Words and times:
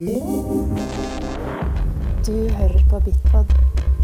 Du 0.00 0.06
hører 2.30 2.82
på 2.90 3.00
Bitpod, 3.02 3.50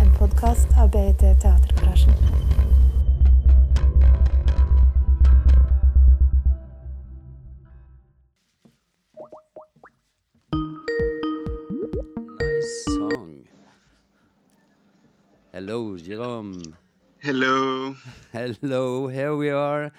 en 0.03 0.09
podkast 0.19 0.67
av 0.75 0.89
BIT 0.91 1.19
Teatergarasjen. 1.19 2.15
Nice 12.41 12.75
song. 12.91 13.47
Hello, 15.53 15.97
Jerome. 15.97 16.75
Hello. 17.23 17.95
Hello, 18.33 19.07
here 19.07 19.37
we 19.37 19.51
are. 19.51 19.93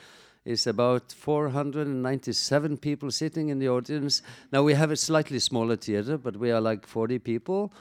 It's 0.45 0.67
about 0.67 1.11
497 1.11 2.77
people 2.77 3.09
sitting 3.09 3.49
in 3.49 3.57
the 3.57 3.67
audience. 3.67 4.21
Now 4.51 4.61
we 4.61 4.75
have 4.75 4.91
a 4.91 4.95
slightly 4.95 5.39
smaller 5.39 5.75
theater, 5.75 6.19
but 6.19 6.37
we 6.37 6.51
are 6.51 6.61
like 6.61 6.85
40 6.85 7.17
people, 7.17 7.73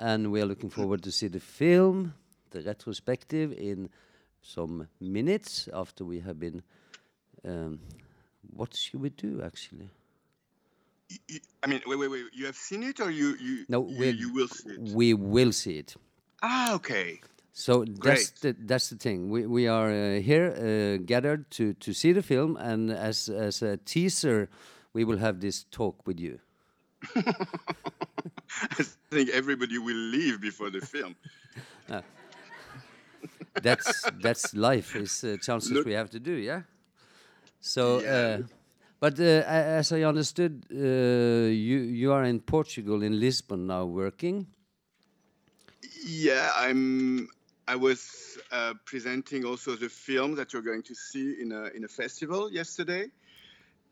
and 0.00 0.32
we 0.32 0.40
are 0.42 0.46
looking 0.46 0.68
forward 0.68 1.04
to 1.04 1.12
see 1.12 1.28
the 1.28 1.38
film, 1.38 2.14
the 2.50 2.60
retrospective, 2.62 3.52
in 3.52 3.88
some 4.42 4.88
minutes 5.00 5.68
after 5.72 6.04
we 6.04 6.18
have 6.20 6.40
been. 6.40 6.62
Um, 7.46 7.78
what 8.54 8.74
should 8.74 9.00
we 9.00 9.10
do 9.10 9.40
actually? 9.44 9.88
I 11.62 11.66
mean, 11.68 11.82
wait, 11.86 11.98
wait, 11.98 12.08
wait. 12.08 12.24
You 12.32 12.46
have 12.46 12.56
seen 12.56 12.82
it, 12.82 12.98
or 12.98 13.10
you 13.10 13.36
you 13.40 13.64
No, 13.68 13.86
you, 13.88 14.06
you 14.06 14.32
will 14.32 14.48
see 14.48 14.70
it? 14.70 14.80
We 14.92 15.14
will 15.14 15.52
see 15.52 15.78
it. 15.78 15.94
Ah, 16.42 16.74
okay. 16.74 17.20
So 17.52 17.84
that's 17.84 18.30
the 18.40 18.56
that's 18.66 18.88
the 18.88 18.96
thing. 18.96 19.28
We 19.30 19.46
we 19.46 19.68
are 19.68 19.90
uh, 19.90 20.20
here 20.20 20.52
uh, 20.56 21.02
gathered 21.04 21.50
to 21.50 21.74
to 21.74 21.92
see 21.92 22.12
the 22.12 22.22
film, 22.22 22.56
and 22.56 22.90
as 22.90 23.28
as 23.28 23.62
a 23.62 23.76
teaser, 23.76 24.48
we 24.94 25.04
will 25.04 25.18
have 25.18 25.38
this 25.40 25.64
talk 25.70 26.06
with 26.06 26.18
you. 26.18 26.38
I 28.78 28.84
think 29.10 29.30
everybody 29.30 29.78
will 29.78 29.96
leave 30.10 30.40
before 30.40 30.70
the 30.70 30.80
film. 30.80 31.14
That's 33.62 34.10
that's 34.22 34.54
life. 34.54 34.96
Is 34.96 35.22
uh, 35.24 35.36
chances 35.40 35.70
Look- 35.70 35.86
we 35.86 35.92
have 35.94 36.08
to 36.10 36.18
do, 36.20 36.32
yeah. 36.32 36.62
So, 37.60 38.00
Yeah. 38.00 38.38
uh, 38.40 38.42
but 39.00 39.18
uh, 39.20 39.44
as 39.78 39.92
I 39.92 40.02
understood, 40.02 40.64
uh, 40.70 41.50
you 41.50 41.78
you 41.78 42.12
are 42.12 42.24
in 42.24 42.40
Portugal 42.40 43.02
in 43.02 43.20
Lisbon 43.20 43.66
now 43.66 43.84
working. 43.84 44.46
Yeah, 46.06 46.50
I'm. 46.56 47.28
I 47.68 47.76
was 47.76 48.38
uh, 48.50 48.74
presenting 48.84 49.44
also 49.44 49.76
the 49.76 49.88
film 49.88 50.34
that 50.36 50.52
you're 50.52 50.62
going 50.62 50.82
to 50.82 50.94
see 50.94 51.40
in 51.40 51.52
a 51.52 51.66
in 51.76 51.84
a 51.84 51.88
festival 51.88 52.50
yesterday, 52.50 53.06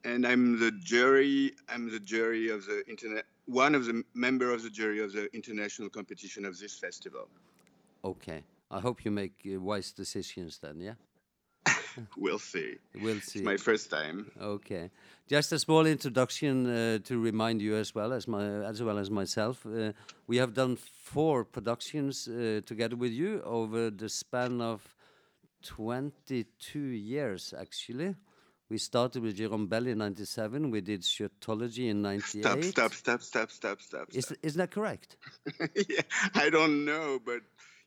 and 0.04 0.26
I'm 0.26 0.58
the 0.58 0.72
jury. 0.72 1.52
I'm 1.68 1.91
the 1.91 2.00
jury 2.00 2.50
of 2.50 2.66
the 2.66 2.82
internet. 2.88 3.24
One 3.46 3.74
of 3.74 3.86
the 3.86 4.04
member 4.14 4.52
of 4.52 4.62
the 4.62 4.70
jury 4.70 5.02
of 5.02 5.12
the 5.12 5.28
international 5.34 5.88
competition 5.88 6.44
of 6.44 6.58
this 6.58 6.78
festival. 6.78 7.28
Okay. 8.04 8.44
I 8.70 8.78
hope 8.78 9.04
you 9.04 9.10
make 9.10 9.34
uh, 9.52 9.60
wise 9.60 9.91
decisions 9.92 10.58
then. 10.58 10.80
Yeah. 10.80 10.94
We'll 12.16 12.38
see. 12.38 12.77
We'll 12.94 13.20
see. 13.20 13.41
It's 13.41 13.46
my 13.46 13.56
first 13.56 13.91
time. 13.91 14.30
Okay, 14.41 14.91
just 15.28 15.52
a 15.52 15.58
small 15.58 15.86
introduction 15.86 16.66
uh, 16.66 16.98
to 17.05 17.19
remind 17.19 17.60
you 17.62 17.77
as 17.77 17.94
well 17.94 18.12
as 18.12 18.27
my 18.27 18.44
as 18.64 18.82
well 18.82 18.98
as 18.98 19.10
myself. 19.10 19.66
Uh, 19.66 19.92
we 20.27 20.36
have 20.38 20.55
done 20.55 20.77
four 20.77 21.44
productions 21.44 22.28
uh, 22.28 22.60
together 22.64 22.97
with 22.97 23.12
you 23.12 23.42
over 23.44 23.91
the 23.91 24.08
span 24.08 24.60
of 24.60 24.82
22 25.62 26.78
years. 26.78 27.55
Actually, 27.58 28.14
we 28.69 28.78
started 28.78 29.22
with 29.22 29.36
Jerome 29.36 29.66
Bel 29.66 29.86
in 29.86 29.98
'97. 29.98 30.70
We 30.70 30.80
did 30.80 31.02
Shirtology 31.02 31.91
in 31.91 32.02
'98. 32.02 32.42
Stop! 32.42 32.62
Stop! 32.62 32.92
Stop! 32.94 33.22
Stop! 33.22 33.50
Stop! 33.50 33.80
Stop! 33.80 34.06
Is 34.12 34.32
isn't 34.42 34.58
that 34.58 34.70
correct? 34.70 35.16
yeah, 35.88 36.02
I 36.34 36.50
don't 36.50 36.84
know, 36.84 37.19
but 37.25 37.41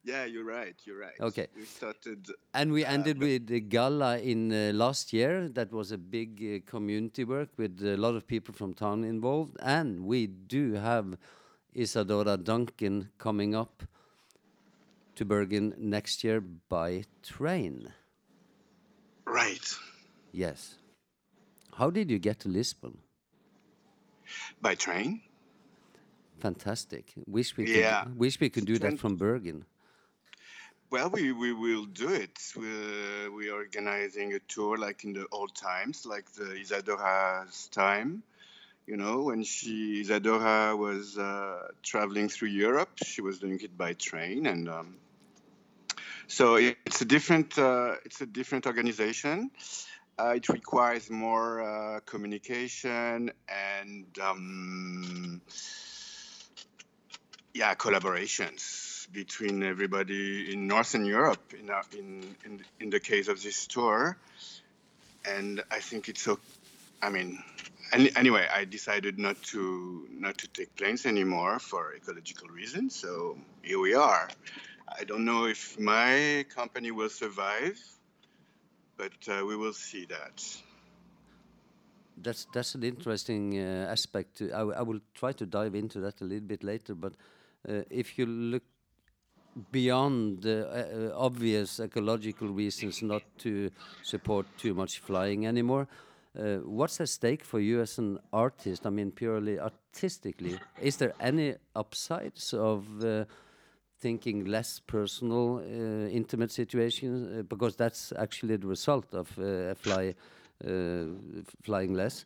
yeah, 0.04 0.26
you're 0.26 0.46
right. 0.46 0.76
You're 0.86 1.00
right. 1.00 1.20
Okay. 1.20 1.48
We 1.56 1.66
started. 1.66 2.28
And 2.54 2.72
we 2.72 2.84
ended 2.86 3.20
with 3.20 3.48
the 3.48 3.60
gala 3.62 4.20
in 4.20 4.52
uh, 4.52 4.72
last 4.74 5.14
year. 5.14 5.48
That 5.50 5.72
was 5.72 5.92
a 5.92 5.98
big 5.98 6.42
uh, 6.44 6.70
community 6.70 7.24
work 7.24 7.50
with 7.58 7.82
a 7.84 7.98
lot 7.98 8.16
of 8.16 8.28
people 8.28 8.54
from 8.54 8.74
town 8.74 9.04
involved. 9.04 9.58
And 9.62 10.06
we 10.06 10.28
do 10.28 10.74
have 10.74 11.18
Isadora 11.74 12.38
Duncan 12.38 13.10
coming 13.18 13.56
up 13.56 13.84
to 15.16 15.26
Bergen 15.26 15.74
next 15.78 16.24
year 16.24 16.42
by 16.42 17.04
train. 17.22 17.94
Right. 19.26 19.76
Yes. 20.32 20.76
How 21.78 21.90
did 21.90 22.10
you 22.12 22.20
get 22.20 22.40
to 22.42 22.50
Lisbon? 22.50 22.98
By 24.62 24.76
train? 24.76 25.22
Fantastic. 26.40 27.14
Wish 27.26 27.56
we 27.56 27.80
Yeah. 27.80 28.04
could 28.04 28.18
wish 28.18 28.40
we 28.40 28.50
could 28.50 28.66
do 28.66 28.78
that 28.80 29.00
from 29.00 29.16
Bergen. 29.16 29.66
Well, 30.94 31.10
we, 31.10 31.32
we 31.32 31.54
will 31.54 31.86
do 31.86 32.10
it. 32.10 32.38
We're, 32.56 33.32
we're 33.32 33.56
organizing 33.56 34.36
a 34.36 34.40
tour 34.48 34.78
like 34.78 35.04
in 35.04 35.14
the 35.14 35.26
old 35.32 35.56
times, 35.56 36.06
like 36.06 36.32
the 36.34 36.54
Isadora's 36.54 37.68
time. 37.72 38.22
You 38.86 38.98
know, 38.98 39.24
when 39.24 39.44
she 39.44 40.02
Isadora 40.02 40.76
was 40.78 41.18
uh, 41.18 41.70
traveling 41.82 42.30
through 42.30 42.50
Europe, 42.50 42.92
she 43.04 43.22
was 43.22 43.40
doing 43.40 43.60
it 43.64 43.76
by 43.76 43.94
train, 43.94 44.46
and 44.46 44.70
um, 44.70 44.98
so 46.28 46.58
it's 46.58 47.02
a 47.02 47.06
different 47.06 47.58
uh, 47.58 47.96
it's 48.06 48.22
a 48.22 48.28
different 48.28 48.68
organization. 48.68 49.50
Uh, 50.20 50.34
it 50.36 50.48
requires 50.48 51.10
more 51.10 51.64
uh, 51.64 52.00
communication 52.02 53.32
and 53.50 54.06
um, 54.22 55.42
yeah, 57.56 57.74
collaborations 57.74 58.93
between 59.06 59.64
everybody 59.64 60.54
in 60.54 60.68
Northern 60.68 61.06
Europe 61.06 61.54
in 61.60 61.70
our, 61.70 61.84
in, 61.98 62.36
in 62.46 62.62
in 62.80 62.90
the 62.90 63.00
case 63.00 63.28
of 63.28 63.42
this 63.42 63.68
tour, 63.68 64.18
and 65.26 65.64
I 65.72 65.80
think 65.80 66.10
it's 66.10 66.22
so. 66.22 66.40
I 67.02 67.10
mean, 67.10 67.44
any, 67.92 68.16
anyway, 68.16 68.48
I 68.52 68.66
decided 68.66 69.20
not 69.20 69.42
to 69.54 70.08
not 70.12 70.38
to 70.40 70.48
take 70.48 70.76
planes 70.76 71.06
anymore 71.06 71.60
for 71.60 71.94
ecological 71.96 72.48
reasons. 72.48 72.96
So 72.96 73.38
here 73.62 73.80
we 73.80 73.94
are. 73.94 74.30
I 74.88 75.04
don't 75.04 75.26
know 75.26 75.46
if 75.46 75.80
my 75.80 76.46
company 76.54 76.92
will 76.92 77.10
survive, 77.10 77.80
but 78.98 79.14
uh, 79.28 79.46
we 79.46 79.56
will 79.56 79.74
see 79.74 80.06
that. 80.06 80.44
That's 82.18 82.46
that's 82.54 82.76
an 82.76 82.84
interesting 82.84 83.60
uh, 83.60 83.92
aspect. 83.92 84.42
I, 84.42 84.62
I 84.62 84.82
will 84.82 85.00
try 85.14 85.34
to 85.34 85.46
dive 85.46 85.76
into 85.76 86.00
that 86.02 86.22
a 86.22 86.24
little 86.24 86.48
bit 86.48 86.64
later. 86.64 86.96
But 86.96 87.14
uh, 87.68 87.82
if 87.90 88.18
you 88.18 88.26
look 88.26 88.64
beyond 89.72 90.42
the 90.42 90.68
uh, 90.68 91.14
uh, 91.16 91.26
obvious 91.26 91.80
ecological 91.80 92.48
reasons 92.50 93.02
not 93.02 93.22
to 93.40 93.70
support 94.02 94.46
too 94.58 94.74
much 94.74 95.00
flying 95.00 95.46
anymore, 95.46 95.88
uh, 96.38 96.58
what's 96.66 97.00
at 97.00 97.10
stake 97.10 97.44
for 97.46 97.60
you 97.60 97.82
as 97.82 97.98
an 98.00 98.20
artist? 98.32 98.86
I 98.86 98.90
mean, 98.90 99.12
purely 99.12 99.60
artistically, 99.60 100.60
is 100.82 100.98
there 100.98 101.14
any 101.20 101.56
upsides 101.76 102.54
of 102.54 103.04
uh, 103.04 103.26
thinking 104.00 104.46
less 104.46 104.80
personal, 104.80 105.58
uh, 105.58 106.10
intimate 106.10 106.52
situations? 106.52 107.28
Uh, 107.28 107.44
because 107.44 107.76
that's 107.76 108.12
actually 108.18 108.58
the 108.58 108.68
result 108.68 109.14
of 109.14 109.38
uh, 109.38 109.76
fly 109.76 110.16
uh, 110.66 111.06
flying 111.62 111.94
less. 111.94 112.26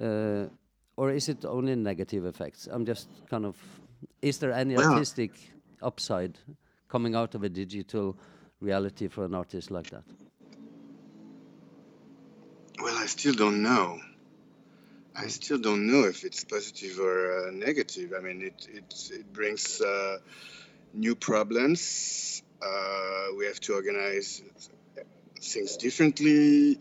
Uh, 0.00 0.46
or 0.96 1.10
is 1.10 1.28
it 1.28 1.44
only 1.44 1.74
negative 1.74 2.26
effects? 2.26 2.68
I'm 2.70 2.84
just 2.84 3.08
kind 3.28 3.44
of. 3.46 3.56
Is 4.22 4.38
there 4.38 4.52
any 4.52 4.76
Well- 4.76 4.92
artistic 4.92 5.32
upside 5.82 6.38
coming 6.88 7.14
out 7.14 7.34
of 7.34 7.42
a 7.42 7.48
digital 7.48 8.16
reality 8.60 9.08
for 9.08 9.24
an 9.24 9.34
artist 9.34 9.70
like 9.70 9.90
that? 9.90 10.04
Well, 12.80 12.96
I 12.96 13.06
still 13.06 13.34
don't 13.34 13.62
know. 13.62 13.98
I 15.16 15.26
still 15.26 15.58
don't 15.58 15.86
know 15.86 16.04
if 16.04 16.24
it's 16.24 16.44
positive 16.44 17.00
or 17.00 17.48
uh, 17.48 17.50
negative. 17.50 18.12
I 18.16 18.20
mean, 18.20 18.42
it 18.42 18.68
it, 18.72 19.10
it 19.10 19.32
brings 19.32 19.80
uh, 19.80 20.18
new 20.94 21.14
problems. 21.16 22.42
Uh, 22.62 23.34
we 23.36 23.46
have 23.46 23.60
to 23.60 23.74
organize 23.74 24.42
things 25.40 25.76
differently, 25.76 26.78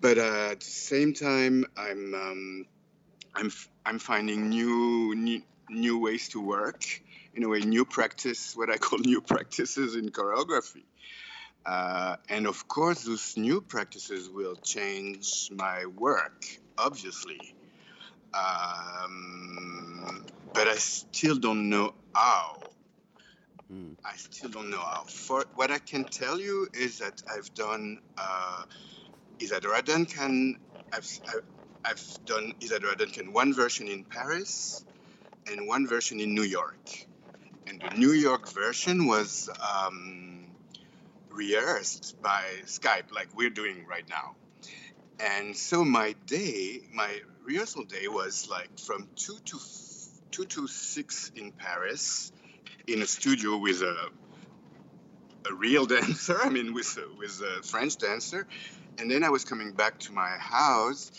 but 0.00 0.18
uh, 0.18 0.48
at 0.52 0.60
the 0.60 0.66
same 0.66 1.12
time, 1.12 1.66
I'm 1.76 2.14
um, 2.14 2.66
I'm 3.34 3.50
I'm 3.84 3.98
finding 3.98 4.48
new, 4.48 5.14
new 5.14 5.42
new 5.68 5.98
ways 5.98 6.28
to 6.30 6.40
work. 6.40 6.84
In 7.34 7.44
a 7.44 7.48
way, 7.48 7.60
new 7.60 7.84
practice, 7.84 8.56
what 8.56 8.70
I 8.70 8.76
call 8.76 8.98
new 9.04 9.20
practices 9.20 9.94
in 9.96 10.08
choreography. 10.10 10.84
Uh, 11.64 12.16
and 12.28 12.46
of 12.46 12.66
course, 12.68 13.04
those 13.04 13.36
new 13.36 13.60
practices 13.60 14.28
will 14.28 14.56
change 14.56 15.50
my 15.52 15.86
work, 15.86 16.44
obviously. 16.78 17.54
Um, 18.32 20.24
but 20.52 20.68
I 20.68 20.76
still 20.76 21.36
don't 21.36 21.68
know 21.68 21.94
how. 22.14 22.56
Mm. 23.72 23.96
I 24.04 24.16
still 24.16 24.50
don't 24.50 24.70
know 24.70 24.80
how. 24.80 25.04
For 25.06 25.44
what 25.54 25.70
I 25.70 25.78
can 25.78 26.04
tell 26.04 26.40
you 26.40 26.68
is 26.74 26.98
that 26.98 27.22
I've 27.32 27.52
done 27.54 28.00
uh, 28.18 28.64
Isadora 29.40 29.82
Duncan. 29.82 30.58
I've, 30.92 31.20
I've 31.28 31.42
I've 31.84 32.18
done 32.26 32.52
Isadora 32.60 32.96
Duncan 32.96 33.32
one 33.32 33.54
version 33.54 33.88
in 33.88 34.04
Paris, 34.04 34.84
and 35.50 35.66
one 35.66 35.86
version 35.86 36.20
in 36.20 36.34
New 36.34 36.42
York. 36.42 36.76
And 37.70 37.80
the 37.80 37.96
New 37.96 38.10
York 38.10 38.48
version 38.48 39.06
was 39.06 39.48
um, 39.62 40.44
rehearsed 41.30 42.20
by 42.20 42.42
Skype, 42.64 43.12
like 43.12 43.28
we're 43.36 43.50
doing 43.50 43.86
right 43.88 44.08
now. 44.08 44.34
And 45.20 45.56
so 45.56 45.84
my 45.84 46.16
day, 46.26 46.80
my 46.92 47.20
rehearsal 47.44 47.84
day 47.84 48.08
was 48.08 48.48
like 48.50 48.76
from 48.76 49.06
two 49.14 49.38
to 49.44 49.58
two 50.32 50.46
to 50.46 50.66
six 50.66 51.30
in 51.36 51.52
Paris, 51.52 52.32
in 52.88 53.02
a 53.02 53.06
studio 53.06 53.56
with 53.56 53.82
a 53.82 54.08
a 55.48 55.54
real 55.54 55.86
dancer. 55.94 56.40
I 56.42 56.48
mean, 56.48 56.74
with 56.74 56.98
a, 56.98 57.16
with 57.16 57.40
a 57.40 57.62
French 57.62 57.98
dancer, 57.98 58.48
and 58.98 59.08
then 59.08 59.22
I 59.22 59.30
was 59.30 59.44
coming 59.44 59.70
back 59.74 60.00
to 60.00 60.12
my 60.12 60.30
house, 60.30 61.12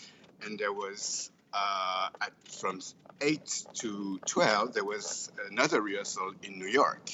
and 0.44 0.58
there 0.58 0.72
was 0.74 1.31
uh, 1.52 2.08
at, 2.20 2.32
from 2.48 2.80
eight 3.20 3.64
to 3.74 4.18
twelve 4.26 4.74
there 4.74 4.84
was 4.84 5.30
another 5.50 5.80
rehearsal 5.80 6.32
in 6.42 6.58
New 6.58 6.66
York 6.68 7.10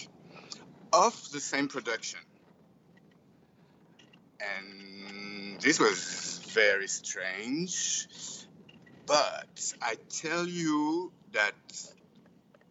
of 0.93 1.31
the 1.32 1.40
same 1.40 1.69
production, 1.69 2.20
and 4.40 5.61
this 5.61 5.79
was 5.79 6.40
very 6.52 6.88
strange. 6.88 8.06
But 9.06 9.75
I 9.81 9.96
tell 10.11 10.46
you 10.46 11.12
that 11.32 11.55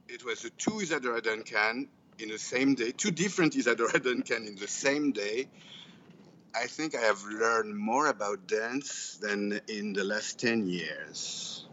it 0.07 0.23
was 0.23 0.43
the 0.43 0.51
two 0.51 0.79
Isadora 0.79 1.21
Duncan 1.21 1.89
in 2.19 2.29
the 2.29 2.37
same 2.37 2.75
day, 2.75 2.91
two 2.91 3.11
different 3.11 3.55
Isadora 3.55 3.99
Duncan 4.03 4.47
in 4.47 4.55
the 4.55 4.67
same 4.67 5.11
day. 5.11 5.47
I 6.57 6.65
think 6.65 6.95
I 6.95 7.01
have 7.01 7.21
learned 7.23 7.77
more 7.77 8.07
about 8.07 8.47
dance 8.47 9.19
than 9.21 9.61
in 9.67 9.93
the 9.93 10.03
last 10.03 10.39
10 10.39 10.67
years. 10.67 11.65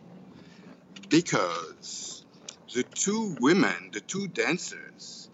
Because 1.08 2.24
the 2.74 2.82
two 2.82 3.34
women, 3.40 3.90
the 3.92 4.00
two 4.00 4.28
dancers, 4.28 5.30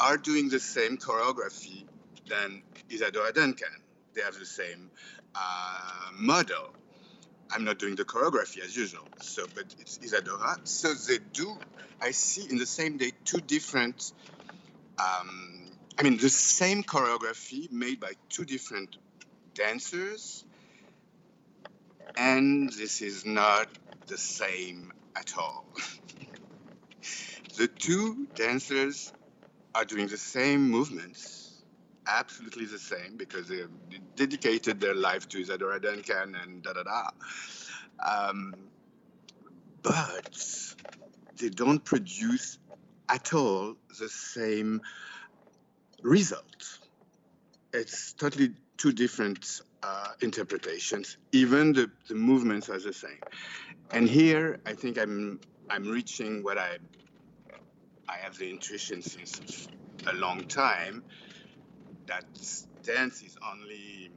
are 0.00 0.16
doing 0.16 0.48
the 0.48 0.58
same 0.58 0.96
choreography 0.96 1.84
than 2.28 2.62
Isadora 2.90 3.32
Duncan. 3.32 3.68
They 4.14 4.22
have 4.22 4.34
the 4.38 4.46
same 4.46 4.90
uh, 5.36 6.10
model. 6.18 6.74
I'm 7.52 7.64
not 7.64 7.78
doing 7.78 7.94
the 7.94 8.04
choreography 8.04 8.60
as 8.64 8.76
usual, 8.76 9.06
so 9.20 9.46
but 9.54 9.66
it's 9.78 9.98
Isadora. 10.02 10.56
So 10.64 10.94
they 10.94 11.18
do. 11.32 11.56
I 12.00 12.10
see 12.12 12.50
in 12.50 12.58
the 12.58 12.66
same 12.66 12.96
day 12.96 13.12
two 13.24 13.40
different. 13.40 14.12
Um, 14.98 15.59
I 16.00 16.02
mean, 16.02 16.16
the 16.16 16.30
same 16.30 16.82
choreography 16.82 17.70
made 17.70 18.00
by 18.00 18.12
two 18.30 18.46
different 18.46 18.96
dancers, 19.52 20.46
and 22.16 22.72
this 22.72 23.02
is 23.02 23.26
not 23.26 23.68
the 24.06 24.16
same 24.16 24.94
at 25.14 25.36
all. 25.36 25.66
the 27.58 27.68
two 27.68 28.26
dancers 28.34 29.12
are 29.74 29.84
doing 29.84 30.06
the 30.06 30.16
same 30.16 30.70
movements, 30.70 31.64
absolutely 32.06 32.64
the 32.64 32.78
same, 32.78 33.18
because 33.18 33.46
they 33.46 33.64
dedicated 34.16 34.80
their 34.80 34.94
life 34.94 35.28
to 35.28 35.42
Isadora 35.42 35.82
Duncan 35.82 36.34
and 36.34 36.62
da 36.62 36.72
da 36.72 36.82
da. 36.82 37.10
Um, 38.02 38.54
but 39.82 40.74
they 41.36 41.50
don't 41.50 41.84
produce 41.84 42.56
at 43.10 43.34
all 43.34 43.76
the 43.98 44.08
same 44.08 44.80
result. 46.02 46.78
It's 47.72 48.12
totally 48.14 48.52
two 48.76 48.92
different 48.92 49.62
uh, 49.82 50.08
interpretations. 50.20 51.16
Even 51.32 51.72
the, 51.72 51.90
the 52.08 52.14
movements 52.14 52.68
are 52.68 52.78
the 52.78 52.92
same. 52.92 53.20
And 53.90 54.08
here, 54.08 54.60
I 54.66 54.74
think 54.74 54.98
I'm 54.98 55.40
I'm 55.68 55.88
reaching 55.88 56.42
what 56.42 56.58
I 56.58 56.78
I 58.08 58.16
have 58.18 58.36
the 58.38 58.50
intuition 58.50 59.02
since 59.02 59.68
a 60.06 60.14
long 60.14 60.42
time 60.44 61.04
that 62.06 62.24
dance 62.82 63.22
is 63.22 63.36
only 63.52 64.10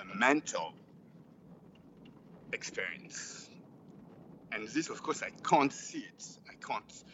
a 0.00 0.16
mental 0.16 0.74
experience. 2.52 3.48
And 4.52 4.68
this, 4.68 4.88
of 4.88 5.02
course, 5.02 5.22
I 5.22 5.30
can't 5.48 5.72
see 5.72 5.98
it. 5.98 6.24
I 6.48 6.54
can't. 6.66 7.04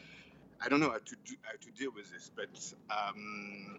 I 0.62 0.69
don't 0.69 0.81
know 0.81 0.91
how 0.91 0.99
to 0.99 1.17
do, 1.27 1.37
how 1.43 1.53
to 1.61 1.71
deal 1.73 1.91
with 1.95 2.11
this, 2.12 2.31
but 2.37 2.51
um, 2.91 3.79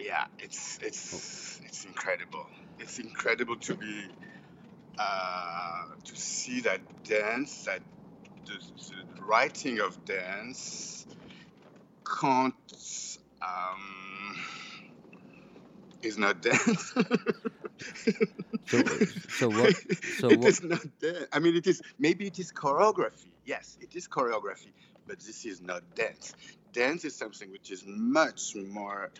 yeah, 0.00 0.26
it's 0.38 0.78
it's 0.82 1.60
it's 1.64 1.84
incredible. 1.84 2.46
It's 2.78 2.98
incredible 2.98 3.56
to 3.56 3.74
be 3.76 4.06
uh, 4.98 5.84
to 6.04 6.16
see 6.16 6.60
that 6.62 6.80
dance, 7.04 7.64
that 7.64 7.80
the, 8.46 8.54
the 8.54 9.22
writing 9.22 9.80
of 9.80 10.04
dance 10.04 11.06
can't 12.20 12.54
um, 13.42 14.36
is 16.02 16.18
not 16.18 16.42
dance. 16.42 16.94
So, 18.66 18.82
so 19.28 19.50
what? 19.50 19.74
So 20.12 20.32
it 20.32 20.40
what? 20.40 20.48
is 20.48 20.62
not 20.62 20.80
dance. 21.00 21.26
I 21.32 21.38
mean, 21.40 21.56
it 21.56 21.66
is 21.66 21.82
maybe 21.98 22.26
it 22.26 22.38
is 22.38 22.52
choreography. 22.52 23.32
Yes, 23.44 23.76
it 23.80 23.94
is 23.96 24.06
choreography, 24.08 24.72
but 25.06 25.18
this 25.20 25.44
is 25.44 25.60
not 25.60 25.82
dance. 25.94 26.34
Dance 26.72 27.04
is 27.04 27.16
something 27.16 27.50
which 27.50 27.70
is 27.70 27.84
much 27.86 28.54
more, 28.54 29.10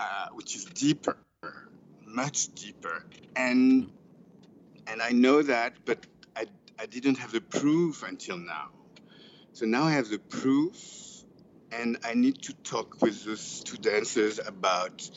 uh, 0.00 0.26
which 0.34 0.54
is 0.54 0.64
deeper, 0.66 1.16
much 2.06 2.54
deeper, 2.54 3.04
and 3.36 3.90
and 4.86 5.02
I 5.02 5.10
know 5.10 5.42
that, 5.42 5.74
but 5.84 6.06
I 6.36 6.46
I 6.78 6.86
didn't 6.86 7.18
have 7.18 7.32
the 7.32 7.40
proof 7.40 8.02
until 8.02 8.36
now. 8.36 8.70
So 9.52 9.64
now 9.64 9.84
I 9.84 9.92
have 9.92 10.08
the 10.08 10.18
proof, 10.18 10.76
and 11.72 11.98
I 12.04 12.14
need 12.14 12.42
to 12.42 12.52
talk 12.64 13.00
with 13.00 13.24
those 13.24 13.62
two 13.64 13.78
dancers 13.78 14.38
about 14.46 15.08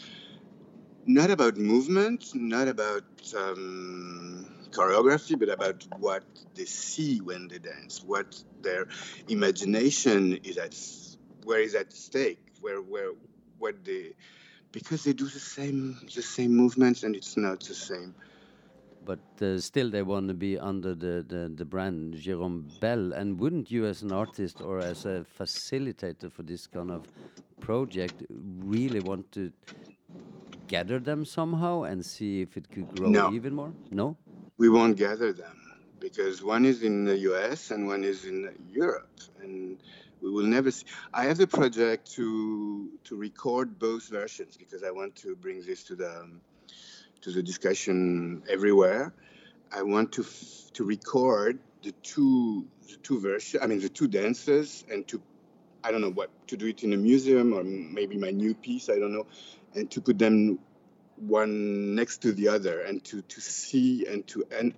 not 1.10 1.32
about 1.32 1.58
movement, 1.58 2.36
not 2.36 2.68
about 2.68 3.04
um, 3.36 4.46
choreography, 4.70 5.38
but 5.40 5.50
about 5.50 5.84
what 5.98 6.24
they 6.54 6.66
see 6.66 7.18
when 7.20 7.48
they 7.48 7.58
dance, 7.58 8.04
what 8.06 8.40
their 8.62 8.88
imagination 9.28 10.38
is 10.44 10.58
at, 10.60 10.76
where 11.46 11.62
is 11.62 11.74
at 11.74 11.92
stake, 11.92 12.40
where 12.62 12.80
where 12.80 13.14
what 13.58 13.84
they, 13.84 14.12
because 14.72 15.04
they 15.04 15.14
do 15.14 15.26
the 15.26 15.40
same 15.40 15.98
the 16.14 16.22
same 16.22 16.56
movements 16.56 17.02
and 17.02 17.16
it's 17.16 17.36
not 17.38 17.60
the 17.62 17.74
same. 17.74 18.14
But 19.04 19.26
uh, 19.42 19.58
still, 19.58 19.90
they 19.90 20.04
want 20.04 20.28
to 20.28 20.36
be 20.36 20.60
under 20.60 20.94
the, 20.94 21.26
the, 21.28 21.52
the 21.56 21.66
brand 21.66 22.14
Jerome 22.18 22.70
Bel. 22.80 23.14
And 23.14 23.40
wouldn't 23.40 23.72
you, 23.72 23.88
as 23.88 24.04
an 24.04 24.12
artist 24.12 24.62
or 24.62 24.78
as 24.78 25.06
a 25.06 25.26
facilitator 25.40 26.32
for 26.32 26.44
this 26.44 26.68
kind 26.68 26.92
of 26.92 27.08
project, 27.60 28.22
really 28.30 29.00
want 29.00 29.32
to 29.32 29.52
gather 30.70 31.00
them 31.00 31.26
somehow 31.26 31.84
and 31.84 32.06
see 32.06 32.42
if 32.42 32.56
it 32.56 32.70
could 32.72 32.88
grow 32.96 33.10
No. 33.10 33.34
even 33.34 33.54
more? 33.56 33.74
No? 33.92 34.16
we 34.58 34.68
won't 34.68 34.98
gather 34.98 35.32
them 35.32 35.58
because 36.00 36.44
one 36.44 36.66
is 36.66 36.84
in 36.84 37.06
the 37.06 37.18
US 37.32 37.72
and 37.72 37.88
one 37.88 38.04
is 38.04 38.26
in 38.26 38.38
Europe, 38.82 39.10
and 39.42 39.78
we 40.22 40.30
will 40.36 40.50
never 40.58 40.70
see. 40.72 40.86
I 41.14 41.24
have 41.30 41.38
the 41.38 41.48
project 41.48 42.12
to 42.18 42.26
to 43.08 43.16
record 43.16 43.68
both 43.80 44.04
versions 44.20 44.58
because 44.64 44.82
I 44.90 44.92
want 45.00 45.16
to 45.24 45.36
bring 45.36 45.58
this 45.70 45.84
to 45.90 45.96
the 45.96 46.12
um, 46.22 46.42
to 47.24 47.30
the 47.32 47.42
discussion 47.52 48.44
everywhere. 48.56 49.14
I 49.72 49.82
want 49.94 50.12
to 50.18 50.22
f- 50.24 50.72
to 50.78 50.84
record 50.84 51.60
the 51.84 51.94
two 52.12 52.68
the 52.92 52.98
two 53.08 53.18
versions. 53.20 53.64
I 53.64 53.68
mean 53.72 53.80
the 53.88 53.94
two 54.00 54.08
dances 54.20 54.84
and 54.92 55.08
to 55.08 55.22
I 55.86 55.92
don't 55.92 56.02
know 56.02 56.12
what 56.22 56.30
to 56.52 56.58
do 56.58 56.66
it 56.68 56.84
in 56.84 56.92
a 56.92 56.98
museum 56.98 57.54
or 57.58 57.64
maybe 57.64 58.16
my 58.18 58.32
new 58.44 58.54
piece. 58.54 58.90
I 58.90 58.98
don't 59.00 59.14
know, 59.18 59.28
and 59.76 59.90
to 59.92 60.02
put 60.02 60.18
them 60.18 60.60
one 61.16 61.96
next 61.96 62.22
to 62.22 62.32
the 62.32 62.48
other 62.48 62.82
and 62.82 63.04
to 63.04 63.22
to 63.24 63.42
see 63.42 64.06
and 64.08 64.26
to 64.28 64.46
and 64.58 64.74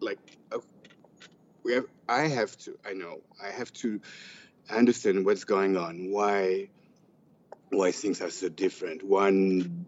like 0.00 0.18
uh, 0.52 0.58
we 1.64 1.74
have 1.74 1.86
i 2.08 2.28
have 2.28 2.56
to 2.56 2.78
i 2.86 2.92
know 2.92 3.20
i 3.42 3.50
have 3.50 3.72
to 3.72 4.00
understand 4.70 5.26
what's 5.26 5.44
going 5.44 5.76
on 5.76 6.10
why 6.12 6.68
why 7.70 7.92
things 7.92 8.20
are 8.20 8.30
so 8.30 8.48
different. 8.48 9.02
One 9.02 9.86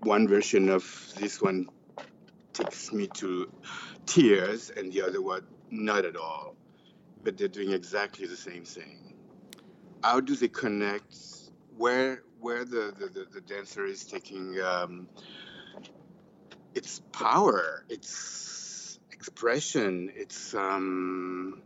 one 0.00 0.28
version 0.28 0.68
of 0.68 0.84
this 1.16 1.40
one 1.40 1.68
takes 2.52 2.92
me 2.92 3.06
to 3.14 3.50
tears 4.06 4.70
and 4.70 4.92
the 4.92 5.02
other 5.02 5.22
one 5.22 5.46
not 5.70 6.04
at 6.04 6.16
all. 6.16 6.56
But 7.22 7.36
they're 7.36 7.48
doing 7.48 7.72
exactly 7.72 8.26
the 8.26 8.36
same 8.36 8.64
thing. 8.64 9.14
How 10.02 10.20
do 10.20 10.34
they 10.36 10.48
connect? 10.48 11.16
Where 11.76 12.22
where 12.40 12.64
the 12.64 12.92
the, 12.98 13.08
the, 13.08 13.26
the 13.34 13.40
dancer 13.40 13.84
is 13.84 14.04
taking 14.04 14.60
um, 14.60 15.08
its 16.74 17.00
power 17.12 17.84
its 17.88 18.98
expression 19.12 20.10
its 20.14 20.54
um 20.54 21.62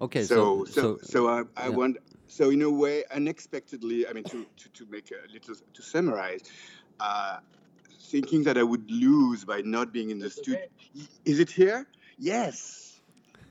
Okay, 0.00 0.22
so 0.22 0.64
so, 0.66 0.98
so 0.98 0.98
so 1.02 1.28
I, 1.28 1.42
I 1.56 1.68
yeah. 1.68 1.76
want 1.76 1.96
so 2.26 2.50
in 2.50 2.60
a 2.62 2.70
way 2.70 3.04
unexpectedly 3.10 4.06
i 4.06 4.12
mean 4.12 4.24
to 4.24 4.44
to, 4.56 4.68
to 4.70 4.86
make 4.90 5.10
a 5.10 5.32
little 5.32 5.54
to 5.72 5.82
summarize 5.82 6.42
uh, 7.00 7.38
thinking 8.10 8.44
that 8.44 8.56
I 8.56 8.62
would 8.62 8.90
lose 8.90 9.44
by 9.44 9.60
not 9.62 9.92
being 9.92 10.10
in 10.10 10.18
the 10.18 10.30
studio. 10.30 10.60
Is 11.24 11.40
it 11.40 11.50
here? 11.50 11.86
Yes. 12.18 13.00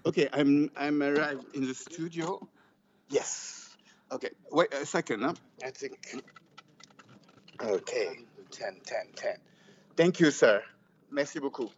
Okay, 0.06 0.30
I'm 0.34 0.70
I'm 0.76 1.02
arrived 1.02 1.56
in 1.56 1.68
the 1.68 1.74
studio. 1.74 2.48
Yes. 3.10 3.76
Okay, 4.12 4.30
wait 4.52 4.74
a 4.74 4.86
second. 4.86 5.22
Huh? 5.22 5.34
I 5.64 5.72
think. 5.72 6.24
Okay, 7.62 8.20
10, 8.52 8.82
10, 8.86 9.00
10. 9.16 9.36
Thank 9.96 10.20
you, 10.20 10.32
sir. 10.32 10.62
Merci 11.12 11.40
beaucoup. 11.40 11.72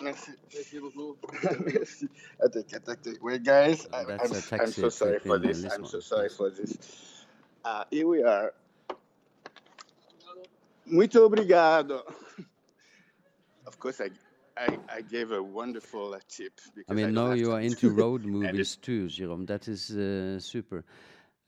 Merci. 0.00 0.32
Merci 0.54 0.78
beaucoup. 0.78 1.16
Merci. 1.64 2.08
Attends, 2.40 2.72
attends, 2.72 2.88
attends. 2.88 3.18
Wait, 3.20 3.42
guys, 3.42 3.86
I, 3.92 4.04
That's 4.04 4.52
I'm, 4.52 4.60
a 4.60 4.62
I'm 4.62 4.72
so 4.72 4.88
sorry 4.88 5.18
for 5.20 5.38
this. 5.38 5.62
this 5.62 5.72
I'm 5.72 5.86
so 5.86 6.00
sorry 6.00 6.28
for 6.28 6.50
this. 6.50 6.76
Uh, 7.64 7.84
here 7.90 8.06
we 8.06 8.22
are. 8.22 8.52
Muito 10.86 11.24
obrigado. 11.24 12.02
Of 13.66 13.78
course, 13.78 14.00
I, 14.00 14.10
I, 14.56 14.78
I 14.88 15.00
gave 15.02 15.32
a 15.32 15.42
wonderful 15.42 16.14
uh, 16.14 16.18
tip. 16.28 16.52
Because 16.74 16.90
I 16.90 16.94
mean, 16.94 17.14
don't 17.14 17.14
now 17.14 17.32
you 17.32 17.52
are 17.52 17.60
into 17.60 17.90
road 18.02 18.24
movies 18.24 18.76
too, 18.76 19.06
Jérôme. 19.06 19.46
That 19.46 19.68
is 19.68 19.90
uh, 19.90 20.38
super. 20.40 20.84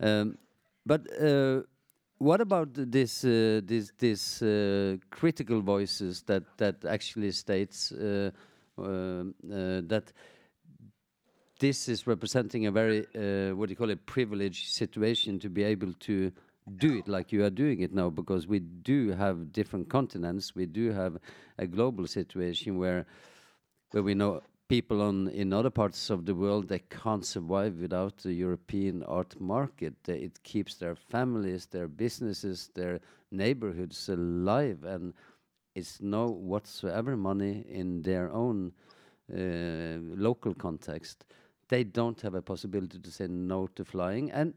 Um, 0.00 0.38
but 0.86 1.06
uh, 1.20 1.62
what 2.18 2.40
about 2.40 2.74
th- 2.74 2.88
this 2.90 3.24
uh, 3.24 3.60
this 3.64 3.92
this 3.98 4.42
uh, 4.42 4.96
critical 5.10 5.60
voices 5.60 6.22
that 6.22 6.44
that 6.58 6.84
actually 6.84 7.30
states 7.32 7.92
uh, 7.92 8.30
uh, 8.78 8.82
uh, 8.82 9.24
that 9.86 10.12
this 11.60 11.88
is 11.88 12.06
representing 12.06 12.66
a 12.66 12.70
very 12.72 13.06
uh, 13.14 13.54
what 13.54 13.68
do 13.68 13.72
you 13.72 13.76
call 13.76 13.90
it 13.90 14.04
privileged 14.06 14.72
situation 14.72 15.38
to 15.38 15.48
be 15.48 15.62
able 15.62 15.92
to 16.00 16.32
do 16.76 16.98
it 16.98 17.08
like 17.08 17.32
you 17.32 17.44
are 17.44 17.50
doing 17.50 17.80
it 17.80 17.92
now 17.92 18.08
because 18.08 18.46
we 18.46 18.58
do 18.58 19.10
have 19.10 19.52
different 19.52 19.88
continents 19.88 20.54
we 20.54 20.64
do 20.66 20.92
have 20.92 21.18
a 21.58 21.66
global 21.66 22.06
situation 22.06 22.78
where 22.78 23.04
where 23.90 24.02
we 24.02 24.14
know 24.14 24.40
people 24.68 25.02
on 25.02 25.28
in 25.28 25.52
other 25.52 25.70
parts 25.70 26.10
of 26.10 26.24
the 26.24 26.34
world 26.34 26.68
they 26.68 26.78
can't 26.78 27.24
survive 27.24 27.74
without 27.76 28.16
the 28.18 28.32
European 28.32 29.02
art 29.04 29.38
market. 29.40 29.94
It 30.08 30.42
keeps 30.42 30.76
their 30.76 30.94
families, 30.94 31.66
their 31.66 31.88
businesses, 31.88 32.70
their 32.74 33.00
neighborhoods 33.30 34.08
alive, 34.08 34.84
and 34.84 35.12
it's 35.74 36.00
no 36.00 36.26
whatsoever 36.26 37.16
money 37.16 37.64
in 37.68 38.02
their 38.02 38.32
own 38.32 38.72
uh, 39.32 39.98
local 40.16 40.54
context. 40.54 41.24
They 41.68 41.84
don't 41.84 42.20
have 42.22 42.34
a 42.34 42.42
possibility 42.42 42.98
to 42.98 43.10
say 43.10 43.26
no 43.26 43.66
to 43.76 43.84
flying, 43.84 44.30
and 44.30 44.54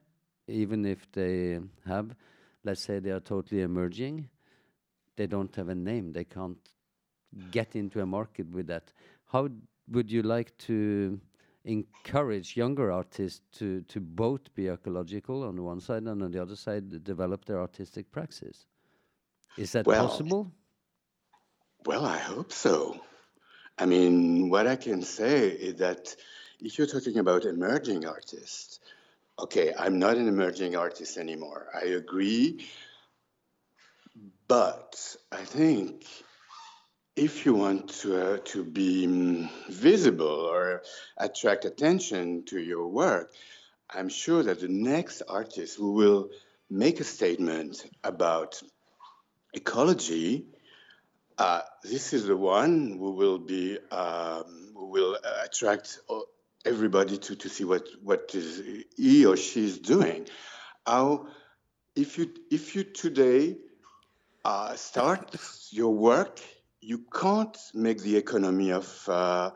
even 0.48 0.86
if 0.86 1.12
they 1.12 1.60
have, 1.86 2.16
let's 2.64 2.82
say 2.82 3.00
they 3.00 3.12
are 3.12 3.20
totally 3.20 3.62
emerging, 3.62 4.30
they 5.16 5.28
don't 5.28 5.54
have 5.56 5.70
a 5.70 5.76
name. 5.76 6.14
They 6.14 6.24
can't 6.24 6.58
get 7.52 7.76
into 7.76 8.02
a 8.02 8.06
market 8.06 8.50
with 8.50 8.68
that. 8.68 8.94
How 9.32 9.50
would 9.90 10.12
you 10.12 10.22
like 10.22 10.58
to 10.60 11.20
encourage 11.66 12.56
younger 12.56 12.92
artists 12.92 13.42
to, 13.60 13.82
to 13.82 14.00
both 14.00 14.54
be 14.56 14.70
ecological 14.70 15.44
on 15.44 15.56
the 15.56 15.64
one 15.64 15.82
side 15.82 16.04
and 16.04 16.24
on 16.24 16.32
the 16.32 16.42
other 16.42 16.56
side 16.56 17.04
develop 17.04 17.46
their 17.46 17.60
artistic 17.60 18.12
praxis? 18.12 18.66
Is 19.58 19.74
that 19.74 19.86
Well, 19.86 20.08
possible? 20.08 20.52
Well, 21.86 22.06
I 22.06 22.18
hope 22.18 22.52
so. 22.54 23.00
I 23.78 23.86
mean, 23.86 24.50
what 24.50 24.68
I 24.68 24.76
can 24.76 25.02
say 25.04 25.50
is 25.50 25.76
that 25.76 26.16
if 26.60 26.78
you're 26.78 26.88
talking 26.88 27.18
about 27.18 27.46
emerging 27.46 28.06
artists, 28.06 28.80
okay, 29.40 29.74
I'm 29.78 30.00
not 30.00 30.18
an 30.18 30.28
emerging 30.28 30.76
artist 30.76 31.18
anymore. 31.18 31.68
I 31.74 31.88
agree. 31.88 32.66
But 34.48 35.16
I 35.32 35.44
think 35.44 36.06
if 37.16 37.46
you 37.46 37.54
want 37.54 37.90
to, 38.02 38.34
uh, 38.34 38.38
to 38.46 38.64
be 38.64 39.08
mm, 39.08 39.50
visible 39.70 40.28
or 40.28 40.84
attract 41.18 41.66
attention 41.66 42.46
to 42.46 42.60
your 42.60 42.88
work, 42.88 43.32
I'm 43.90 44.10
sure 44.10 44.44
that 44.44 44.62
the 44.62 44.68
next 44.68 45.22
artist 45.28 45.78
who 45.78 45.94
will 45.94 46.30
make 46.70 47.00
a 47.00 47.04
statement 47.04 47.86
about 48.04 48.62
ecology 49.54 50.46
uh, 51.38 51.62
this 51.84 52.14
is 52.14 52.26
the 52.26 52.36
one 52.36 52.98
who 52.98 53.12
will 53.12 53.38
be 53.38 53.78
um, 53.92 54.72
who 54.76 54.88
will 54.88 55.16
uh, 55.24 55.46
attract 55.46 56.00
everybody 56.68 57.18
to, 57.18 57.36
to 57.36 57.50
see 57.50 57.64
what 57.64 57.88
what 58.04 58.32
is 58.34 58.62
he 58.96 59.26
or 59.26 59.38
she 59.38 59.66
is 59.66 59.80
doing. 59.80 60.28
How 60.86 61.28
if 61.96 62.18
you 62.18 62.30
if 62.52 62.76
you 62.76 62.84
today 62.84 63.58
uh, 64.44 64.76
start 64.76 65.36
your 65.72 65.94
work, 65.94 66.40
you 66.82 67.06
can't 67.14 67.58
make 67.74 68.02
the 68.02 68.18
economy 68.18 68.72
of 68.72 68.88
uh, 69.10 69.52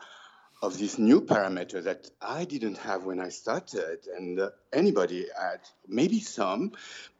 of 0.61 0.77
this 0.77 0.97
new 0.97 1.21
parameter 1.21 1.83
that 1.83 2.09
I 2.21 2.45
didn't 2.45 2.77
have 2.77 3.03
when 3.05 3.19
I 3.19 3.29
started, 3.29 4.07
and 4.17 4.39
uh, 4.39 4.49
anybody 4.71 5.25
had 5.39 5.61
maybe 5.87 6.19
some, 6.19 6.71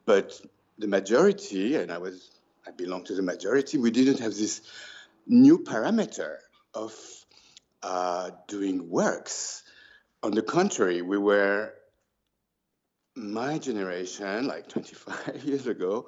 but 0.06 0.40
the 0.78 0.86
majority, 0.88 1.76
and 1.76 1.92
I 1.92 1.98
was 1.98 2.30
I 2.66 2.70
belong 2.70 3.04
to 3.04 3.14
the 3.14 3.22
majority, 3.22 3.78
we 3.78 3.90
didn't 3.90 4.20
have 4.20 4.34
this 4.34 4.62
new 5.26 5.58
parameter 5.58 6.36
of 6.74 6.94
uh, 7.82 8.30
doing 8.46 8.88
works. 8.88 9.62
On 10.22 10.30
the 10.30 10.42
contrary, 10.42 11.02
we 11.02 11.18
were 11.18 11.72
my 13.16 13.58
generation, 13.58 14.46
like 14.46 14.68
25 14.68 15.44
years 15.44 15.66
ago, 15.66 16.06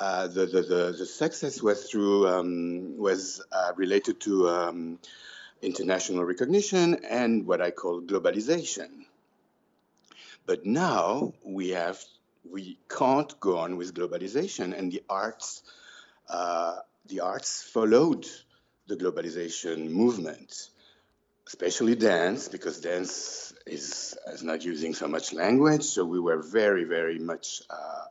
uh, 0.00 0.26
the, 0.26 0.46
the, 0.46 0.62
the, 0.62 0.94
the 0.98 1.06
success 1.06 1.62
was 1.62 1.84
through 1.90 2.26
um, 2.26 2.96
was 2.96 3.42
uh, 3.52 3.72
related 3.76 4.20
to 4.20 4.48
um, 4.48 4.98
international 5.60 6.24
recognition 6.24 7.04
and 7.04 7.46
what 7.46 7.60
I 7.60 7.70
call 7.70 8.00
globalization. 8.00 9.04
But 10.46 10.66
now 10.66 11.34
we 11.44 11.70
have 11.70 12.02
we 12.50 12.78
can't 12.88 13.38
go 13.38 13.58
on 13.58 13.76
with 13.76 13.94
globalization, 13.94 14.76
and 14.76 14.90
the 14.90 15.02
arts 15.08 15.62
uh, 16.28 16.76
the 17.06 17.20
arts 17.20 17.62
followed 17.62 18.26
the 18.88 18.96
globalization 18.96 19.90
movement, 19.90 20.68
especially 21.46 21.94
dance, 21.94 22.48
because 22.48 22.80
dance 22.80 23.52
is, 23.66 24.16
is 24.32 24.42
not 24.42 24.64
using 24.64 24.94
so 24.94 25.08
much 25.08 25.32
language. 25.32 25.84
So 25.84 26.04
we 26.04 26.20
were 26.20 26.42
very, 26.42 26.84
very 26.84 27.18
much 27.18 27.62
uh, 27.70 28.04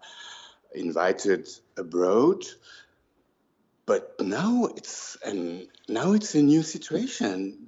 invited 0.74 1.50
abroad. 1.78 2.44
But 3.86 4.16
now 4.20 4.68
it's 4.78 5.18
and 5.26 5.68
now 5.90 6.14
it's 6.14 6.36
a 6.36 6.42
new 6.42 6.64
situation. 6.64 7.68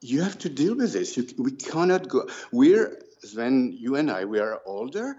You 0.00 0.22
have 0.22 0.38
to 0.38 0.48
deal 0.48 0.74
with 0.74 0.92
this. 0.92 1.16
You, 1.16 1.26
we 1.38 1.52
cannot 1.52 2.08
go. 2.08 2.28
We're 2.52 2.98
Sven, 3.22 3.76
you 3.78 3.96
and 3.96 4.10
I, 4.10 4.24
we 4.24 4.38
are 4.38 4.60
older, 4.66 5.16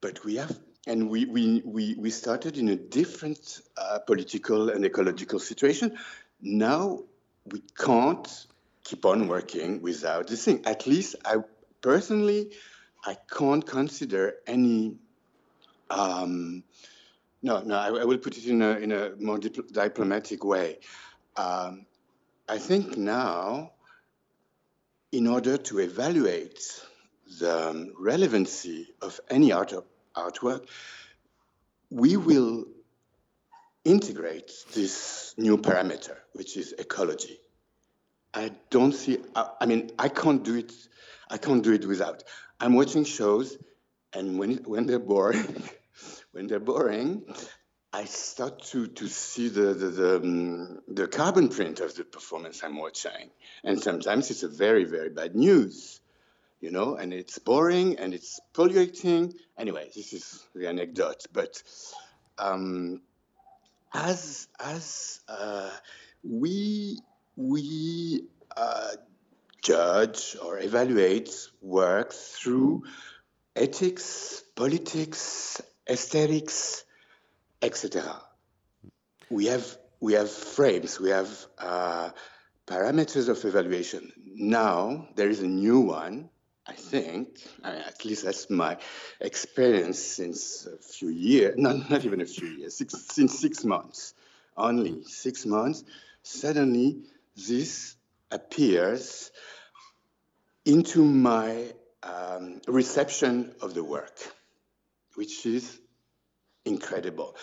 but 0.00 0.24
we 0.24 0.36
have 0.36 0.56
and 0.86 1.10
we, 1.10 1.24
we, 1.24 1.62
we, 1.64 1.94
we 1.98 2.10
started 2.10 2.56
in 2.56 2.68
a 2.68 2.76
different 2.76 3.60
uh, 3.76 3.98
political 4.06 4.70
and 4.70 4.84
ecological 4.84 5.40
situation. 5.40 5.98
Now 6.40 7.00
we 7.44 7.62
can't 7.76 8.46
keep 8.86 9.04
on 9.04 9.26
working 9.26 9.82
without 9.82 10.28
this 10.28 10.44
thing. 10.44 10.62
At 10.64 10.86
least 10.86 11.16
I 11.24 11.38
personally, 11.80 12.52
I 13.04 13.16
can't 13.36 13.66
consider 13.66 14.34
any. 14.46 14.96
Um, 15.90 16.62
no, 17.42 17.60
no, 17.60 17.76
I, 17.76 17.88
I, 17.88 18.04
will 18.04 18.18
put 18.18 18.38
it 18.38 18.46
in 18.46 18.62
a, 18.62 18.70
in 18.78 18.92
a 18.92 19.10
more 19.18 19.38
dipl- 19.38 19.70
diplomatic 19.72 20.44
way. 20.44 20.78
Um, 21.36 21.86
I 22.48 22.58
think 22.58 22.96
now, 22.96 23.72
in 25.12 25.26
order 25.26 25.56
to 25.56 25.78
evaluate 25.80 26.60
the 27.40 27.68
um, 27.68 27.92
relevancy 27.98 28.94
of 29.02 29.20
any 29.30 29.52
art 29.52 29.74
artwork, 30.16 30.66
we 31.90 32.16
will 32.16 32.66
integrate 33.84 34.52
this 34.74 35.34
new 35.36 35.56
parameter, 35.58 36.16
which 36.32 36.56
is 36.56 36.72
ecology. 36.72 37.38
I 38.36 38.52
don't 38.68 38.92
see, 38.92 39.18
I, 39.34 39.48
I, 39.62 39.66
mean, 39.66 39.90
I 39.98 40.10
can't 40.10 40.44
do 40.44 40.56
it, 40.56 40.70
I 41.30 41.38
can't 41.38 41.64
do 41.64 41.72
it 41.72 41.86
without. 41.86 42.22
I'm 42.60 42.74
watching 42.74 43.04
shows, 43.04 43.56
and 44.12 44.38
when, 44.38 44.58
when 44.64 44.84
they're 44.86 44.98
boring, 44.98 45.62
when 46.32 46.46
they're 46.46 46.60
boring, 46.60 47.24
I 47.94 48.04
start 48.04 48.62
to, 48.72 48.88
to 48.88 49.08
see 49.08 49.48
the, 49.48 49.72
the, 49.72 49.86
the, 49.86 50.16
um, 50.16 50.80
the 50.86 51.08
carbon 51.08 51.48
print 51.48 51.80
of 51.80 51.94
the 51.94 52.04
performance 52.04 52.62
I'm 52.62 52.76
watching. 52.76 53.30
And 53.64 53.82
sometimes 53.82 54.30
it's 54.30 54.42
a 54.42 54.48
very, 54.48 54.84
very 54.84 55.08
bad 55.08 55.34
news 55.34 56.00
you 56.60 56.70
know, 56.70 56.96
and 56.96 57.12
it's 57.12 57.38
boring 57.38 57.98
and 57.98 58.14
it's 58.14 58.40
polluting. 58.54 59.34
Anyway, 59.58 59.90
this 59.94 60.14
is 60.14 60.42
the 60.54 60.66
anecdote. 60.68 61.26
But 61.30 61.62
um, 62.38 63.02
as 63.92 64.48
as 64.58 65.20
uh, 65.28 65.70
we 66.24 66.98
we 67.36 68.24
uh, 68.56 68.90
judge 69.62 70.36
or 70.42 70.58
evaluate 70.58 71.30
work 71.60 72.12
through 72.12 72.84
ethics, 73.54 74.42
politics, 74.54 75.60
aesthetics, 75.88 76.84
etc., 77.62 78.20
we 79.30 79.46
have 79.46 79.76
we 80.00 80.12
have 80.12 80.30
frames, 80.30 81.00
we 81.00 81.10
have 81.10 81.28
uh, 81.58 82.10
parameters 82.66 83.28
of 83.28 83.44
evaluation. 83.44 84.12
Now 84.24 85.08
there 85.16 85.28
is 85.28 85.40
a 85.40 85.46
new 85.46 85.80
one, 85.80 86.28
I 86.66 86.74
think, 86.74 87.40
at 87.64 88.04
least 88.04 88.24
that's 88.24 88.50
my 88.50 88.76
experience 89.20 89.98
since 89.98 90.66
a 90.66 90.76
few 90.76 91.08
years, 91.08 91.54
not, 91.56 91.90
not 91.90 92.04
even 92.04 92.20
a 92.20 92.26
few 92.26 92.48
years, 92.48 92.76
six, 92.76 92.94
since 93.08 93.38
six 93.38 93.64
months, 93.64 94.14
only 94.56 95.02
six 95.04 95.46
months. 95.46 95.84
Suddenly, 96.22 96.98
this 97.36 97.96
appears 98.30 99.30
into 100.64 101.04
my 101.04 101.72
um, 102.02 102.60
reception 102.66 103.54
of 103.60 103.74
the 103.74 103.84
work, 103.84 104.18
which 105.14 105.46
is 105.46 105.78
incredible. 106.64 107.36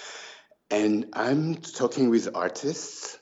And 0.69 1.09
I'm 1.13 1.55
talking 1.55 2.09
with 2.09 2.35
artists, 2.35 3.19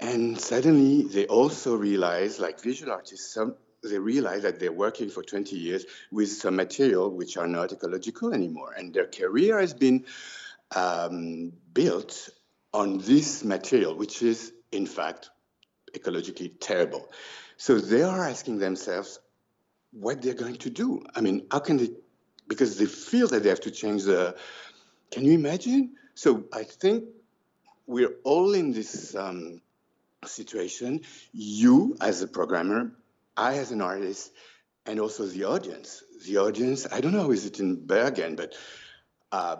and 0.00 0.40
suddenly 0.40 1.02
they 1.02 1.26
also 1.26 1.76
realize, 1.76 2.40
like 2.40 2.60
visual 2.60 2.92
artists, 2.92 3.32
some, 3.32 3.56
they 3.82 3.98
realize 3.98 4.42
that 4.42 4.58
they're 4.58 4.72
working 4.72 5.10
for 5.10 5.22
20 5.22 5.56
years 5.56 5.84
with 6.10 6.30
some 6.30 6.56
material 6.56 7.10
which 7.10 7.36
are 7.36 7.46
not 7.46 7.72
ecological 7.72 8.32
anymore. 8.32 8.72
And 8.76 8.92
their 8.92 9.06
career 9.06 9.60
has 9.60 9.74
been 9.74 10.06
um, 10.74 11.52
built 11.72 12.30
on 12.72 12.98
this 12.98 13.44
material, 13.44 13.94
which 13.94 14.22
is, 14.22 14.52
in 14.72 14.86
fact, 14.86 15.30
ecologically 15.98 16.52
terrible. 16.60 17.08
So 17.56 17.78
they 17.78 18.02
are 18.02 18.28
asking 18.28 18.58
themselves 18.58 19.18
what 19.92 20.22
they're 20.22 20.34
going 20.34 20.56
to 20.56 20.70
do. 20.70 21.02
I 21.14 21.20
mean, 21.20 21.46
how 21.50 21.60
can 21.60 21.78
they, 21.78 21.90
because 22.48 22.78
they 22.78 22.86
feel 22.86 23.28
that 23.28 23.42
they 23.42 23.48
have 23.48 23.60
to 23.60 23.70
change 23.70 24.04
the, 24.04 24.36
can 25.10 25.24
you 25.24 25.32
imagine? 25.32 25.96
So 26.14 26.44
I 26.52 26.64
think 26.64 27.04
we're 27.86 28.16
all 28.24 28.54
in 28.54 28.72
this 28.72 29.14
um, 29.14 29.60
situation. 30.24 31.02
You 31.32 31.96
as 32.00 32.22
a 32.22 32.28
programmer, 32.28 32.92
I 33.36 33.58
as 33.58 33.70
an 33.70 33.80
artist, 33.80 34.32
and 34.86 35.00
also 35.00 35.26
the 35.26 35.44
audience. 35.44 36.02
The 36.26 36.38
audience, 36.38 36.86
I 36.90 37.00
don't 37.00 37.12
know, 37.12 37.32
is 37.32 37.44
it 37.46 37.60
in 37.60 37.86
Bergen, 37.86 38.36
but 38.36 38.54
uh, 39.32 39.56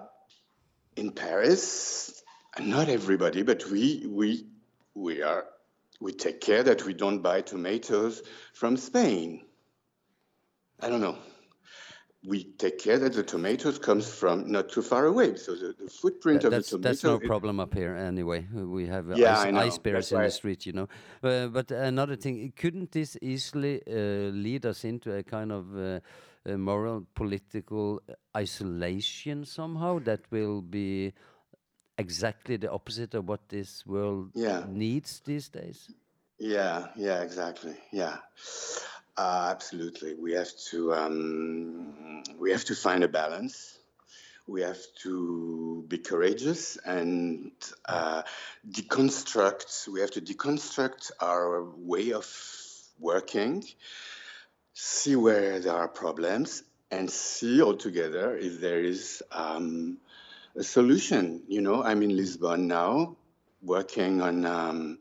in 0.96 1.12
Paris, 1.12 2.22
not 2.58 2.88
everybody, 2.88 3.42
but 3.42 3.64
we 3.70 4.06
we 4.08 4.46
we 4.94 5.22
are 5.22 5.44
we 6.00 6.12
take 6.12 6.40
care 6.40 6.62
that 6.62 6.84
we 6.84 6.94
don't 6.94 7.22
buy 7.22 7.40
tomatoes 7.40 8.22
from 8.54 8.76
Spain. 8.76 9.44
I 10.80 10.88
don't 10.88 11.00
know. 11.00 11.16
We 12.26 12.44
take 12.58 12.78
care 12.80 12.98
that 12.98 13.12
the 13.12 13.22
tomatoes 13.22 13.78
comes 13.78 14.12
from 14.12 14.50
not 14.50 14.68
too 14.68 14.82
far 14.82 15.06
away. 15.06 15.36
So 15.36 15.54
the, 15.54 15.74
the 15.78 15.88
footprint 15.88 16.42
That- 16.42 16.48
of 16.48 16.50
the 16.52 16.56
that's 16.56 16.70
tomato. 16.70 16.88
that's 16.88 17.04
no 17.04 17.14
it- 17.16 17.24
problem 17.26 17.60
up 17.60 17.72
here 17.72 17.94
anyway. 17.94 18.46
We 18.52 18.86
have 18.86 19.16
Yeah, 19.16 19.38
ice, 19.38 19.54
ice 19.54 19.78
bears 19.78 20.10
That's 20.10 20.12
in 20.12 20.22
the 20.22 20.30
street, 20.30 20.66
you 20.66 20.72
know. 20.72 20.88
Uh, 21.22 21.46
but 21.46 21.70
another 21.70 22.16
thing, 22.16 22.52
couldn't 22.56 22.90
this 22.92 23.16
easily 23.22 23.80
uh, 23.86 24.30
lead 24.32 24.66
us 24.66 24.84
into 24.84 25.14
a 25.14 25.22
kind 25.22 25.52
of 25.52 25.64
uh, 25.78 26.00
a 26.44 26.56
moral, 26.58 27.06
political 27.14 28.00
isolation 28.36 29.44
somehow 29.44 29.98
that 30.00 30.20
will 30.30 30.62
be 30.62 31.12
exactly 31.98 32.56
the 32.56 32.70
opposite 32.70 33.14
of 33.14 33.28
what 33.28 33.48
this 33.48 33.86
world 33.86 34.30
Yeah. 34.34 34.64
needs 34.68 35.20
these 35.24 35.48
days? 35.48 35.90
Yeah, 36.38 36.88
yeah, 36.96 37.22
exactly. 37.22 37.74
Yeah, 37.92 38.18
uh, 39.16 39.48
absolutely. 39.50 40.14
We 40.14 40.32
have 40.34 40.50
to 40.70 40.92
um, 40.92 42.22
we 42.38 42.50
have 42.52 42.64
to 42.66 42.74
find 42.74 43.02
a 43.04 43.08
balance. 43.08 43.78
We 44.46 44.62
have 44.62 44.78
to 45.02 45.84
be 45.88 45.98
courageous 45.98 46.76
and 46.84 47.50
uh, 47.84 48.22
deconstruct. 48.70 49.88
We 49.88 50.00
have 50.00 50.12
to 50.12 50.20
deconstruct 50.20 51.10
our 51.20 51.64
way 51.64 52.12
of 52.12 52.26
working, 53.00 53.64
see 54.72 55.16
where 55.16 55.58
there 55.58 55.74
are 55.74 55.88
problems, 55.88 56.62
and 56.90 57.10
see 57.10 57.60
altogether 57.60 58.36
if 58.36 58.60
there 58.60 58.80
is 58.80 59.22
um, 59.32 59.98
a 60.56 60.62
solution. 60.62 61.42
You 61.48 61.60
know, 61.60 61.82
I'm 61.82 62.02
in 62.02 62.16
Lisbon 62.16 62.66
now, 62.66 63.16
working 63.62 64.20
on. 64.20 64.44
Um, 64.44 64.98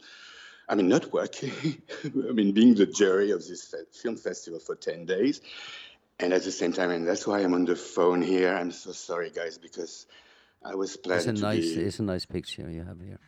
I 0.68 0.76
mean, 0.76 0.88
not 0.88 1.14
working. 1.14 1.82
I 2.04 2.32
mean, 2.32 2.54
being 2.54 2.76
the 2.76 2.86
jury 2.86 3.32
of 3.32 3.48
this 3.48 3.66
fe- 3.66 3.86
film 3.92 4.18
festival 4.18 4.60
for 4.60 4.76
10 4.76 5.06
days. 5.06 5.42
And 6.20 6.34
at 6.34 6.44
the 6.44 6.52
same 6.52 6.74
time, 6.74 6.92
and 6.92 7.08
that's 7.08 7.28
why 7.28 7.42
I'm 7.42 7.54
on 7.54 7.66
the 7.66 7.76
phone 7.76 8.22
here. 8.22 8.56
I'm 8.56 8.72
so 8.72 8.94
sorry, 8.94 9.30
guys, 9.30 9.58
because 9.58 10.08
I 10.64 10.76
was 10.76 10.96
planning. 10.96 11.30
It's 11.30 11.42
a 11.42 11.44
nice, 11.44 11.74
be. 11.76 11.82
it's 11.82 12.00
a 12.00 12.04
nice 12.04 12.26
picture 12.26 12.70
you 12.72 12.84
have 12.84 13.00
here. 13.02 13.20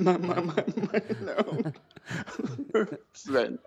my, 0.00 0.16
my, 0.16 0.40
my, 0.40 0.64
my, 0.76 1.02
no. 1.20 1.72
Sven, 3.12 3.58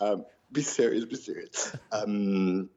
um, 0.00 0.26
be 0.52 0.62
serious, 0.62 1.06
be 1.06 1.16
serious. 1.16 1.74
Um, 1.90 2.68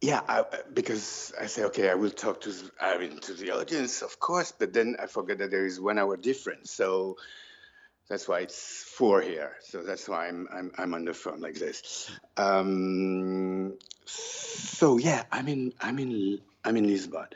yeah, 0.00 0.20
I, 0.28 0.44
because 0.72 1.32
I 1.40 1.46
say, 1.46 1.64
okay, 1.64 1.90
I 1.90 1.94
will 1.94 2.10
talk 2.10 2.42
to, 2.42 2.52
I 2.80 2.98
mean, 2.98 3.18
to 3.20 3.34
the 3.34 3.52
audience, 3.52 4.02
of 4.02 4.18
course, 4.20 4.52
but 4.52 4.72
then 4.72 4.96
I 5.02 5.06
forget 5.06 5.38
that 5.38 5.50
there 5.50 5.64
is 5.64 5.80
one 5.80 5.98
hour 5.98 6.16
difference. 6.16 6.70
So 6.70 7.16
that's 8.08 8.28
why 8.28 8.40
it's 8.40 8.84
four 8.84 9.22
here. 9.22 9.52
So 9.62 9.82
that's 9.82 10.08
why 10.08 10.28
I'm, 10.28 10.48
I'm, 10.52 10.72
I'm 10.78 10.94
on 10.94 11.04
the 11.04 11.14
phone 11.14 11.40
like 11.40 11.54
this. 11.54 12.10
Um, 12.36 13.74
so 14.04 14.98
yeah, 14.98 15.24
I'm 15.32 15.48
in, 15.48 15.72
I'm 15.80 15.98
in, 15.98 16.40
I'm 16.64 16.76
in 16.76 16.86
Lisbon, 16.86 17.26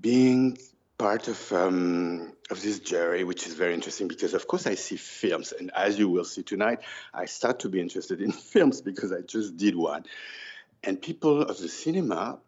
being 0.00 0.58
part 0.98 1.28
of 1.28 1.52
um, 1.52 2.32
of 2.50 2.62
this 2.62 2.78
jury, 2.80 3.24
which 3.24 3.46
is 3.46 3.54
very 3.54 3.74
interesting 3.74 4.08
because, 4.08 4.34
of 4.34 4.46
course, 4.46 4.66
I 4.66 4.74
see 4.74 4.96
films, 4.96 5.52
and 5.52 5.70
as 5.74 5.98
you 5.98 6.08
will 6.08 6.24
see 6.24 6.42
tonight, 6.42 6.80
I 7.12 7.26
start 7.26 7.60
to 7.60 7.68
be 7.68 7.80
interested 7.80 8.20
in 8.20 8.32
films 8.52 8.80
because 8.80 9.12
I 9.12 9.20
just 9.20 9.56
did 9.56 9.76
one, 9.76 10.04
and 10.86 11.02
people 11.02 11.42
of 11.42 11.58
the 11.58 11.68
cinema. 11.68 12.38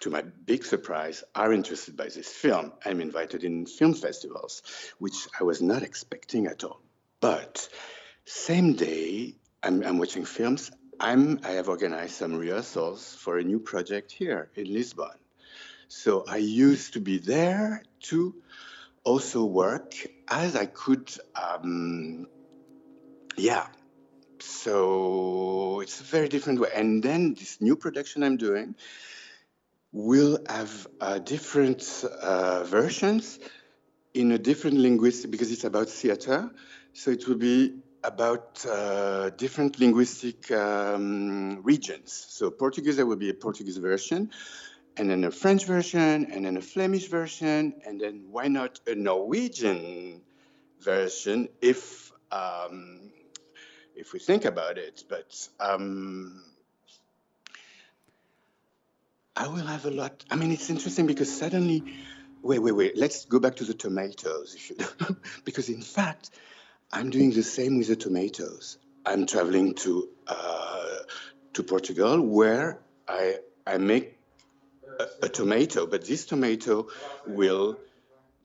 To 0.00 0.10
my 0.10 0.20
big 0.20 0.62
surprise, 0.62 1.24
are 1.34 1.54
interested 1.54 1.96
by 1.96 2.04
this 2.08 2.28
film. 2.28 2.74
I'm 2.84 3.00
invited 3.00 3.44
in 3.44 3.64
film 3.64 3.94
festivals, 3.94 4.60
which 4.98 5.26
I 5.40 5.44
was 5.44 5.62
not 5.62 5.82
expecting 5.82 6.46
at 6.46 6.64
all. 6.64 6.82
But 7.20 7.66
same 8.26 8.74
day, 8.74 9.36
I'm, 9.62 9.82
I'm 9.82 9.98
watching 9.98 10.26
films. 10.26 10.70
I'm, 11.00 11.40
I 11.44 11.52
have 11.52 11.70
organized 11.70 12.12
some 12.12 12.36
rehearsals 12.36 13.14
for 13.14 13.38
a 13.38 13.42
new 13.42 13.58
project 13.58 14.12
here 14.12 14.50
in 14.54 14.72
Lisbon. 14.72 15.16
So 15.88 16.24
I 16.28 16.36
used 16.36 16.92
to 16.92 17.00
be 17.00 17.16
there 17.16 17.82
to 18.10 18.34
also 19.02 19.46
work 19.46 19.94
as 20.28 20.56
I 20.56 20.66
could. 20.66 21.10
Um, 21.34 22.26
yeah. 23.38 23.66
So 24.46 25.80
it's 25.80 26.00
a 26.00 26.04
very 26.04 26.28
different 26.28 26.60
way. 26.60 26.70
And 26.74 27.02
then 27.02 27.34
this 27.34 27.60
new 27.60 27.76
production 27.76 28.22
I'm 28.22 28.36
doing 28.36 28.74
will 29.92 30.38
have 30.48 30.86
uh, 31.00 31.18
different 31.18 32.04
uh, 32.22 32.64
versions 32.64 33.38
in 34.14 34.32
a 34.32 34.38
different 34.38 34.78
linguistic 34.78 35.30
because 35.30 35.50
it's 35.50 35.64
about 35.64 35.88
theater. 35.88 36.50
So 36.92 37.10
it 37.10 37.26
will 37.26 37.36
be 37.36 37.74
about 38.04 38.64
uh, 38.64 39.30
different 39.30 39.80
linguistic 39.80 40.50
um, 40.52 41.62
regions. 41.62 42.26
So 42.28 42.50
Portuguese, 42.50 42.96
there 42.96 43.06
will 43.06 43.16
be 43.16 43.30
a 43.30 43.34
Portuguese 43.34 43.78
version, 43.78 44.30
and 44.96 45.10
then 45.10 45.24
a 45.24 45.30
French 45.30 45.64
version, 45.64 46.26
and 46.30 46.44
then 46.44 46.56
a 46.56 46.62
Flemish 46.62 47.08
version, 47.08 47.74
and 47.84 48.00
then 48.00 48.26
why 48.30 48.48
not 48.48 48.80
a 48.86 48.94
Norwegian 48.94 50.22
version 50.80 51.48
if 51.60 52.12
um, 52.30 53.12
if 53.96 54.12
we 54.12 54.18
think 54.18 54.44
about 54.44 54.78
it. 54.78 55.04
But 55.08 55.48
um, 55.58 56.42
I 59.34 59.48
will 59.48 59.66
have 59.66 59.84
a 59.86 59.90
lot. 59.90 60.24
I 60.30 60.36
mean, 60.36 60.52
it's 60.52 60.70
interesting 60.70 61.06
because 61.06 61.34
suddenly, 61.36 61.82
wait, 62.42 62.60
wait, 62.60 62.72
wait. 62.72 62.96
Let's 62.96 63.24
go 63.24 63.38
back 63.38 63.56
to 63.56 63.64
the 63.64 63.74
tomatoes, 63.74 64.72
because 65.44 65.68
in 65.68 65.82
fact, 65.82 66.30
I'm 66.92 67.10
doing 67.10 67.32
the 67.32 67.42
same 67.42 67.78
with 67.78 67.88
the 67.88 67.96
tomatoes. 67.96 68.78
I'm 69.04 69.26
traveling 69.26 69.74
to 69.76 70.08
uh, 70.26 70.96
to 71.54 71.62
Portugal 71.62 72.20
where 72.20 72.80
I 73.08 73.38
I 73.66 73.78
make 73.78 74.18
a, 74.98 75.26
a 75.26 75.28
tomato, 75.28 75.86
but 75.86 76.06
this 76.06 76.26
tomato 76.26 76.88
will 77.26 77.78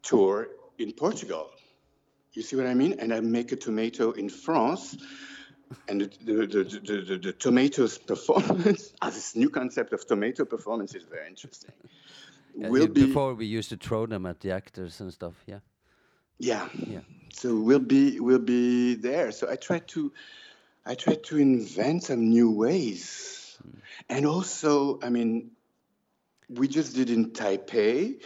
tour 0.03 0.49
in 0.77 0.91
Portugal. 0.93 1.49
You 2.33 2.41
see 2.41 2.55
what 2.55 2.65
I 2.65 2.73
mean? 2.73 2.95
And 2.99 3.13
I 3.13 3.19
make 3.19 3.51
a 3.51 3.55
tomato 3.55 4.11
in 4.11 4.29
France, 4.29 4.97
and 5.88 6.01
the, 6.01 6.07
the, 6.23 6.34
the, 6.47 6.63
the, 6.63 7.01
the, 7.01 7.17
the 7.17 7.34
tomatoes 7.34 7.97
performance, 7.97 8.93
this 9.05 9.36
new 9.36 9.49
concept 9.49 9.93
of 9.93 10.05
tomato 10.05 10.45
performance 10.45 10.95
is 10.95 11.03
very 11.03 11.27
interesting. 11.27 11.73
Uh, 12.63 12.69
will 12.69 12.88
be 12.88 13.05
Before 13.05 13.34
we 13.34 13.45
used 13.45 13.69
to 13.69 13.77
throw 13.77 14.05
them 14.05 14.25
at 14.25 14.39
the 14.41 14.51
actors 14.51 14.99
and 14.99 15.12
stuff. 15.13 15.36
Yeah. 15.45 15.60
yeah 16.39 16.67
Yeah. 16.88 16.99
so 17.34 17.55
we'll 17.55 17.79
be 17.79 18.19
we'll 18.19 18.39
be 18.39 18.95
there 18.95 19.31
so 19.31 19.49
i 19.49 19.55
try 19.55 19.79
to 19.79 20.12
i 20.86 20.95
try 20.95 21.15
to 21.15 21.38
invent 21.38 22.03
some 22.03 22.29
new 22.29 22.51
ways 22.51 23.57
and 24.10 24.25
also 24.25 24.99
i 25.01 25.10
mean 25.10 25.51
we 26.49 26.67
just 26.67 26.95
did 26.95 27.10
in 27.10 27.31
taipei 27.31 28.21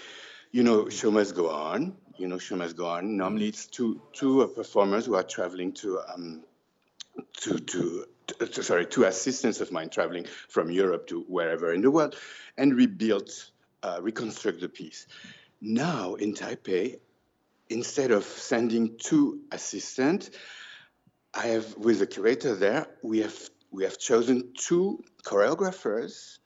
you 0.51 0.63
know 0.63 0.89
show 0.89 1.12
must 1.12 1.36
go 1.36 1.49
on 1.51 1.95
you 2.17 2.27
know, 2.27 2.38
show 2.38 2.55
must 2.55 2.75
go 2.75 2.88
on. 2.88 3.17
Normally, 3.17 3.47
it's 3.47 3.65
two 3.65 4.01
two 4.13 4.47
performers 4.55 5.05
who 5.05 5.15
are 5.15 5.23
traveling 5.23 5.73
to 5.73 5.99
um, 6.13 6.43
to, 7.41 7.60
to, 7.60 8.06
to, 8.38 8.63
sorry, 8.63 8.86
two 8.86 9.04
assistants 9.04 9.62
of 9.62 9.71
mine 9.71 9.89
traveling 9.89 10.25
from 10.49 10.71
Europe 10.71 11.08
to 11.08 11.21
wherever 11.21 11.73
in 11.73 11.82
the 11.82 11.91
world, 11.91 12.15
and 12.58 12.75
rebuild, 12.75 13.30
uh, 13.84 13.99
reconstruct 14.01 14.60
the 14.62 14.69
piece. 14.69 15.08
Now 15.62 16.15
in 16.15 16.34
Taipei, 16.34 16.99
instead 17.69 18.12
of 18.12 18.23
sending 18.23 18.97
two 18.97 19.41
assistants, 19.51 20.30
I 21.34 21.47
have 21.47 21.75
with 21.78 21.99
the 21.99 22.08
curator 22.08 22.56
there, 22.56 22.88
we 23.01 23.19
have 23.19 23.38
we 23.71 23.84
have 23.84 23.99
chosen 23.99 24.54
two 24.58 25.04
choreographers 25.23 26.39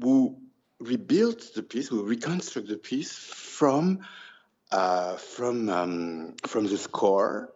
who 0.00 0.36
rebuilt 0.78 1.54
the 1.54 1.62
piece, 1.62 1.88
who 1.88 2.04
reconstruct 2.04 2.68
the 2.68 2.76
piece 2.76 3.16
from 3.16 4.00
uh, 4.70 5.16
from 5.16 5.68
um, 5.68 6.34
from 6.46 6.66
the 6.66 6.76
score 6.76 7.52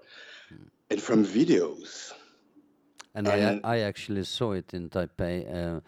and 0.90 1.02
from 1.02 1.24
videos. 1.24 2.12
And, 3.18 3.28
and 3.28 3.60
I 3.64 3.76
I 3.76 3.78
actually 3.90 4.24
saw 4.24 4.52
it 4.52 4.72
in 4.74 4.88
Taipei. 4.90 5.36
Uh, 5.50 5.80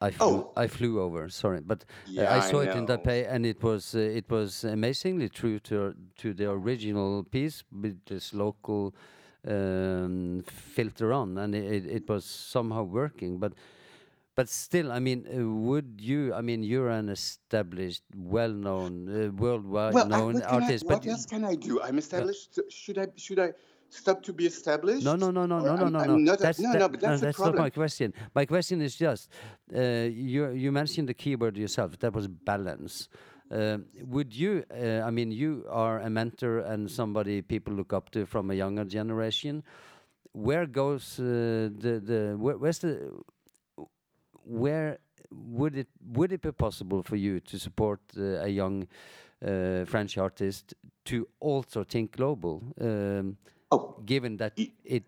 I 0.00 0.10
flew, 0.10 0.26
oh. 0.26 0.52
I 0.56 0.66
flew 0.68 1.00
over. 1.00 1.28
Sorry, 1.28 1.60
but 1.60 1.84
yeah, 2.06 2.36
I 2.36 2.40
saw 2.40 2.60
I 2.60 2.64
it 2.64 2.76
in 2.76 2.86
Taipei, 2.86 3.26
and 3.32 3.46
it 3.46 3.62
was 3.62 3.94
uh, 3.94 3.98
it 3.98 4.30
was 4.30 4.64
amazingly 4.64 5.28
true 5.28 5.58
to 5.60 5.94
to 6.16 6.34
the 6.34 6.50
original 6.50 7.24
piece 7.24 7.64
with 7.82 7.96
this 8.04 8.34
local 8.34 8.94
um, 9.48 10.42
filter 10.46 11.12
on, 11.12 11.38
and 11.38 11.54
it, 11.54 11.86
it 11.86 12.08
was 12.08 12.24
somehow 12.24 12.84
working. 12.84 13.38
But 13.38 13.52
but 14.34 14.48
still, 14.48 14.92
I 14.92 15.00
mean, 15.00 15.26
uh, 15.26 15.46
would 15.46 16.00
you? 16.00 16.34
I 16.34 16.40
mean, 16.42 16.62
you're 16.62 16.90
an 16.90 17.08
established, 17.08 18.04
well-known, 18.16 18.92
uh, 19.08 19.30
worldwide 19.32 19.94
well, 19.94 20.08
known 20.08 20.42
I, 20.42 20.60
artist. 20.60 20.84
I, 20.88 20.94
what 20.94 21.06
else 21.06 21.26
can 21.26 21.44
I 21.44 21.54
do? 21.54 21.80
I'm 21.82 21.98
established. 21.98 22.54
So 22.54 22.62
should 22.68 22.98
I? 22.98 23.08
Should 23.16 23.38
I? 23.38 23.52
Stop 23.90 24.22
to 24.22 24.32
be 24.32 24.46
established? 24.46 25.04
No, 25.04 25.16
no, 25.16 25.30
no, 25.30 25.46
no, 25.46 25.58
no, 25.60 25.76
no, 25.76 25.88
no, 25.88 26.16
no. 26.16 26.36
That's, 26.36 26.58
no, 26.58 26.72
no, 26.72 26.88
but 26.88 27.00
that's, 27.00 27.20
no, 27.20 27.26
that's 27.26 27.38
not 27.38 27.54
my 27.56 27.70
question. 27.70 28.14
My 28.34 28.46
question 28.46 28.80
is 28.80 28.96
just, 28.96 29.30
uh, 29.74 29.80
you 29.80 30.50
you 30.50 30.72
mentioned 30.72 31.08
the 31.08 31.14
keyword 31.14 31.56
yourself. 31.56 31.98
That 31.98 32.14
was 32.14 32.28
balance. 32.28 33.08
Uh, 33.50 33.78
would 34.04 34.32
you? 34.32 34.64
Uh, 34.72 35.02
I 35.04 35.10
mean, 35.10 35.32
you 35.32 35.66
are 35.68 35.98
a 36.00 36.08
mentor 36.08 36.60
and 36.60 36.88
somebody 36.90 37.42
people 37.42 37.74
look 37.74 37.92
up 37.92 38.10
to 38.10 38.24
from 38.26 38.50
a 38.50 38.54
younger 38.54 38.84
generation. 38.84 39.62
Where 40.32 40.66
goes 40.66 41.18
uh, 41.18 41.70
the 41.76 42.00
the 42.04 42.36
where, 42.38 42.56
where's 42.56 42.78
the 42.78 43.10
where 44.44 44.98
would 45.32 45.76
it 45.76 45.88
would 46.12 46.32
it 46.32 46.42
be 46.42 46.52
possible 46.52 47.02
for 47.02 47.16
you 47.16 47.40
to 47.40 47.58
support 47.58 48.00
uh, 48.16 48.44
a 48.44 48.48
young 48.48 48.86
uh, 49.44 49.84
French 49.84 50.16
artist 50.16 50.74
to 51.06 51.26
also 51.40 51.82
think 51.82 52.16
global? 52.16 52.62
Um, 52.80 53.36
oh, 53.70 53.96
given 54.04 54.36
that 54.38 54.52
it 54.56 55.04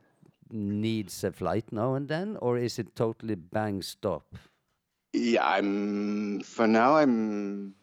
needs 0.51 1.25
a 1.25 1.33
flight 1.33 1.73
now 1.73 1.95
and 1.95 2.09
then, 2.09 2.37
or 2.41 2.59
is 2.59 2.79
it 2.79 2.95
totally 2.95 3.35
bang 3.35 3.83
stop? 3.83 4.37
Yeah, 5.13 5.47
I'm 5.47 6.41
for 6.41 6.67
now. 6.67 6.97
I'm 6.97 7.75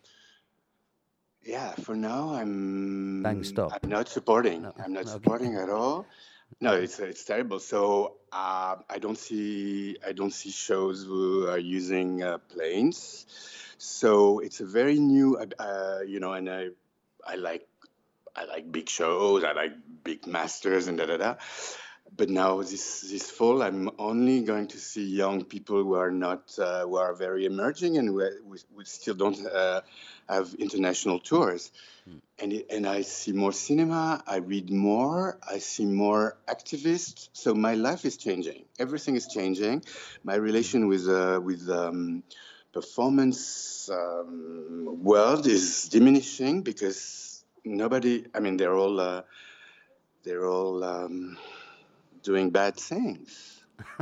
yeah, 1.43 1.73
for 1.75 1.95
now 1.95 2.33
I'm 2.33 3.23
bang 3.23 3.43
stop. 3.43 3.71
I'm 3.73 3.89
not 3.89 4.09
supporting. 4.09 4.63
No. 4.63 4.73
I'm 4.83 4.93
not 4.93 5.03
okay. 5.03 5.11
supporting 5.11 5.55
at 5.55 5.69
all. 5.69 6.05
No, 6.61 6.73
it's 6.73 6.99
it's 6.99 7.23
terrible. 7.23 7.59
So 7.59 8.17
uh, 8.31 8.77
I 8.89 8.97
don't 8.99 9.17
see 9.17 9.97
I 10.05 10.11
don't 10.11 10.33
see 10.33 10.51
shows 10.51 11.03
who 11.03 11.47
are 11.47 11.59
using 11.59 12.23
uh, 12.23 12.39
planes. 12.49 13.25
So 13.77 14.39
it's 14.39 14.59
a 14.59 14.65
very 14.65 14.99
new, 14.99 15.37
uh, 15.37 15.99
you 16.05 16.19
know, 16.19 16.33
and 16.33 16.49
I 16.49 16.69
I 17.25 17.35
like 17.35 17.68
I 18.35 18.45
like 18.45 18.71
big 18.71 18.89
shows. 18.89 19.43
I 19.43 19.53
like 19.53 19.73
big 20.03 20.27
masters 20.27 20.87
and 20.87 20.97
da 20.97 21.05
da 21.05 21.17
da. 21.17 21.35
But 22.15 22.29
now 22.29 22.61
this 22.61 23.01
this 23.01 23.29
fall, 23.29 23.61
I'm 23.61 23.91
only 23.99 24.41
going 24.41 24.67
to 24.69 24.77
see 24.77 25.05
young 25.05 25.43
people 25.45 25.83
who 25.83 25.93
are 25.93 26.11
not 26.11 26.57
uh, 26.57 26.81
who 26.81 26.97
are 26.97 27.13
very 27.13 27.45
emerging 27.45 27.97
and 27.97 28.07
who, 28.09 28.19
who 28.75 28.83
still 28.83 29.13
don't 29.13 29.45
uh, 29.45 29.81
have 30.27 30.53
international 30.55 31.19
tours. 31.19 31.71
Mm. 32.09 32.21
And 32.39 32.53
it, 32.53 32.65
and 32.71 32.87
I 32.87 33.01
see 33.03 33.31
more 33.31 33.51
cinema. 33.51 34.23
I 34.25 34.37
read 34.37 34.71
more. 34.71 35.37
I 35.47 35.59
see 35.59 35.85
more 35.85 36.37
activists. 36.47 37.29
So 37.33 37.53
my 37.53 37.75
life 37.75 38.05
is 38.05 38.17
changing. 38.17 38.65
Everything 38.79 39.15
is 39.15 39.27
changing. 39.27 39.83
My 40.23 40.35
relation 40.35 40.87
with 40.87 41.07
uh, 41.07 41.39
with 41.43 41.69
um, 41.69 42.23
performance 42.73 43.89
um, 43.91 45.03
world 45.03 45.45
is 45.47 45.89
diminishing 45.89 46.63
because 46.63 47.28
nobody. 47.65 48.25
I 48.33 48.39
mean, 48.39 48.57
they're 48.57 48.75
all 48.75 48.99
uh, 48.99 49.21
they're 50.23 50.45
all 50.45 50.83
um, 50.83 51.37
doing 52.23 52.49
bad 52.49 52.75
things. 52.75 53.63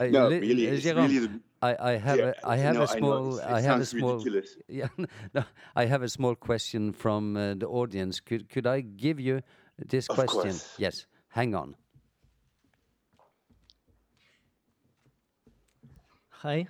no, 0.00 0.28
really, 0.28 0.66
really 0.66 1.40
I, 1.60 1.76
I 1.80 1.96
have 1.96 2.18
yeah, 2.18 2.32
a, 2.42 2.48
I 2.48 2.56
have 2.56 2.74
no, 2.74 2.82
a 2.82 2.88
small 2.88 3.40
I, 3.40 3.54
I 3.54 3.60
have 3.60 3.80
a 3.80 3.84
small 3.84 4.18
ridiculous. 4.18 4.56
yeah 4.68 4.88
no, 5.34 5.44
I 5.74 5.86
have 5.86 6.02
a 6.02 6.08
small 6.08 6.34
question 6.34 6.92
from 6.92 7.36
uh, 7.36 7.54
the 7.54 7.66
audience. 7.66 8.20
Could 8.20 8.48
could 8.48 8.66
I 8.66 8.80
give 8.80 9.18
you 9.20 9.42
this 9.76 10.08
of 10.08 10.16
question? 10.16 10.52
Course. 10.52 10.74
Yes, 10.78 11.06
hang 11.28 11.54
on. 11.54 11.74
Hi. 16.30 16.68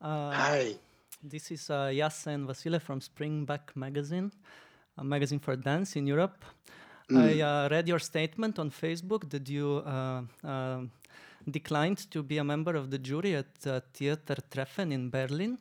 Uh, 0.00 0.32
Hi. 0.32 0.74
This 1.22 1.50
is 1.50 1.70
uh, 1.70 1.90
Yassen 1.92 2.46
Vasile 2.46 2.78
from 2.78 3.00
Springback 3.00 3.74
Magazine, 3.74 4.32
a 4.96 5.04
magazine 5.04 5.38
for 5.38 5.56
dance 5.56 5.96
in 5.96 6.06
Europe. 6.06 6.44
Mm. 7.10 7.18
I 7.18 7.42
uh, 7.42 7.68
read 7.68 7.88
your 7.88 7.98
statement 7.98 8.58
on 8.58 8.70
Facebook 8.70 9.28
that 9.30 9.48
you 9.48 9.82
uh, 9.84 10.22
uh, 10.42 10.80
declined 11.50 12.10
to 12.10 12.22
be 12.22 12.38
a 12.38 12.44
member 12.44 12.74
of 12.76 12.90
the 12.90 12.98
jury 12.98 13.34
at 13.36 13.66
uh, 13.66 13.80
Theater 13.92 14.36
Treffen 14.50 14.92
in 14.92 15.10
Berlin. 15.10 15.58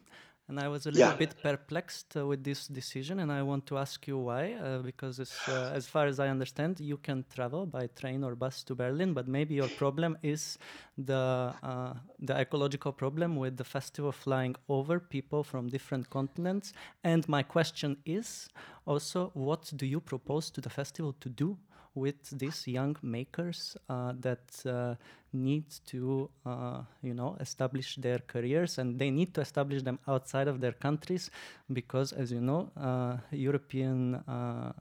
And 0.53 0.63
I 0.63 0.67
was 0.67 0.85
a 0.85 0.91
little 0.91 1.09
yeah. 1.09 1.15
bit 1.15 1.33
perplexed 1.41 2.15
uh, 2.15 2.27
with 2.27 2.43
this 2.43 2.67
decision, 2.67 3.21
and 3.21 3.31
I 3.31 3.41
want 3.41 3.65
to 3.65 3.79
ask 3.79 4.07
you 4.07 4.19
why. 4.19 4.53
Uh, 4.53 4.83
because, 4.83 5.19
uh, 5.19 5.71
as 5.73 5.87
far 5.87 6.05
as 6.05 6.19
I 6.19 6.27
understand, 6.27 6.79
you 6.79 6.97
can 6.97 7.25
travel 7.33 7.65
by 7.65 7.87
train 7.95 8.23
or 8.23 8.35
bus 8.35 8.61
to 8.65 8.75
Berlin, 8.75 9.15
but 9.15 9.27
maybe 9.27 9.55
your 9.55 9.67
problem 9.69 10.15
is 10.21 10.59
the 10.95 11.55
uh, 11.63 11.93
the 12.19 12.39
ecological 12.39 12.91
problem 12.91 13.35
with 13.35 13.57
the 13.57 13.63
festival 13.63 14.11
flying 14.11 14.55
over 14.69 14.99
people 14.99 15.43
from 15.43 15.69
different 15.69 16.11
continents. 16.11 16.71
And 17.03 17.27
my 17.27 17.41
question 17.41 17.97
is 18.05 18.47
also, 18.85 19.31
what 19.33 19.73
do 19.75 19.87
you 19.87 19.99
propose 19.99 20.51
to 20.51 20.61
the 20.61 20.69
festival 20.69 21.15
to 21.21 21.29
do 21.29 21.57
with 21.95 22.37
these 22.37 22.67
young 22.67 22.95
makers 23.01 23.77
uh, 23.89 24.13
that 24.19 24.65
uh, 24.65 24.95
need 25.31 25.65
to, 25.85 26.29
uh, 26.45 26.81
you 27.01 27.13
know, 27.13 27.37
establish 27.39 27.95
their 27.97 28.19
careers, 28.19 28.77
and 28.77 28.97
they 28.99 29.11
need 29.11 29.33
to 29.33 29.41
establish 29.41 29.83
them 29.83 29.99
outside 30.07 30.47
of 30.47 30.59
their 30.59 30.73
countries, 30.73 31.29
because, 31.71 32.13
as 32.13 32.31
you 32.31 32.41
know, 32.41 32.71
uh, 32.77 33.17
European 33.31 34.15
uh, 34.15 34.73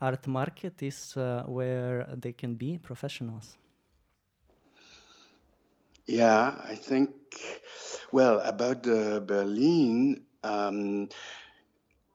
art 0.00 0.26
market 0.26 0.82
is 0.82 1.16
uh, 1.16 1.44
where 1.46 2.06
they 2.16 2.32
can 2.32 2.54
be 2.54 2.78
professionals. 2.78 3.56
Yeah, 6.06 6.56
I 6.64 6.74
think. 6.74 7.10
Well, 8.10 8.40
about 8.40 8.82
Berlin. 8.82 10.24
Um, 10.42 11.08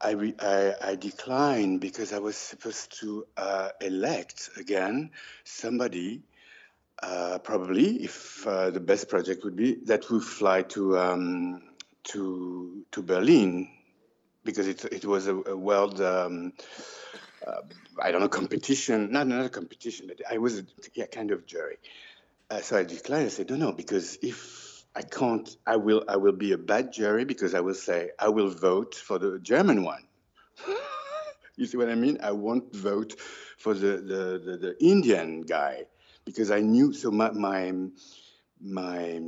I, 0.06 0.34
I, 0.39 0.91
I, 0.91 0.96
declined 0.96 1.82
because 1.82 2.13
I 2.13 2.20
was 2.20 2.38
supposed 2.38 3.00
to 3.00 3.26
uh, 3.38 3.70
elect 3.82 4.52
again 4.58 5.10
somebody, 5.44 6.22
uh, 7.02 7.39
probably 7.39 8.04
if 8.04 8.46
uh, 8.46 8.70
the 8.70 8.80
best 8.80 9.10
project 9.10 9.44
would 9.44 9.56
be 9.56 9.76
that 9.86 10.10
would 10.12 10.24
fly 10.24 10.62
to 10.62 10.98
um, 11.00 11.62
to 12.04 12.86
to 12.91 13.02
Berlin 13.02 13.68
because 14.44 14.68
it 14.68 14.86
it 14.86 15.06
was 15.06 15.28
a, 15.28 15.36
a 15.36 15.58
world 15.58 16.00
um, 16.02 16.54
uh, 17.46 17.62
I 18.00 18.12
don't 18.12 18.22
know 18.22 18.30
competition 18.30 19.12
not 19.12 19.28
not 19.28 19.46
a 19.46 19.50
competition 19.50 20.06
but 20.08 20.22
I 20.32 20.38
was 20.38 20.60
a 20.60 20.63
yeah, 20.94 21.08
kind 21.08 21.32
of 21.32 21.48
jury. 21.48 21.78
Uh, 22.52 22.62
so 22.62 22.78
I 22.78 22.84
declined. 22.84 23.26
I 23.26 23.30
said 23.30 23.50
no 23.50 23.56
no 23.56 23.72
because 23.72 24.20
if 24.22 24.75
I 24.95 25.01
can't. 25.01 25.58
I 25.67 25.75
will. 25.75 26.05
I 26.08 26.15
will 26.15 26.31
be 26.31 26.53
a 26.53 26.58
bad 26.58 26.93
jury 26.93 27.25
because 27.25 27.53
I 27.53 27.60
will 27.60 27.73
say 27.73 28.12
I 28.17 28.29
will 28.29 28.49
vote 28.49 28.95
for 28.95 29.19
the 29.19 29.39
German 29.39 29.84
one. 29.84 30.08
you 31.58 31.65
see 31.65 31.77
what 31.77 31.89
I 31.89 31.95
mean? 31.95 32.19
I 32.23 32.31
won't 32.31 32.73
vote 32.73 33.19
for 33.58 33.73
the 33.73 33.97
the, 33.97 34.41
the, 34.45 34.58
the 34.58 34.75
Indian 34.79 35.41
guy 35.41 35.84
because 36.23 36.49
I 36.49 36.62
knew. 36.62 36.93
So 36.93 37.12
my 37.12 37.31
my 37.31 37.73
my, 38.62 39.19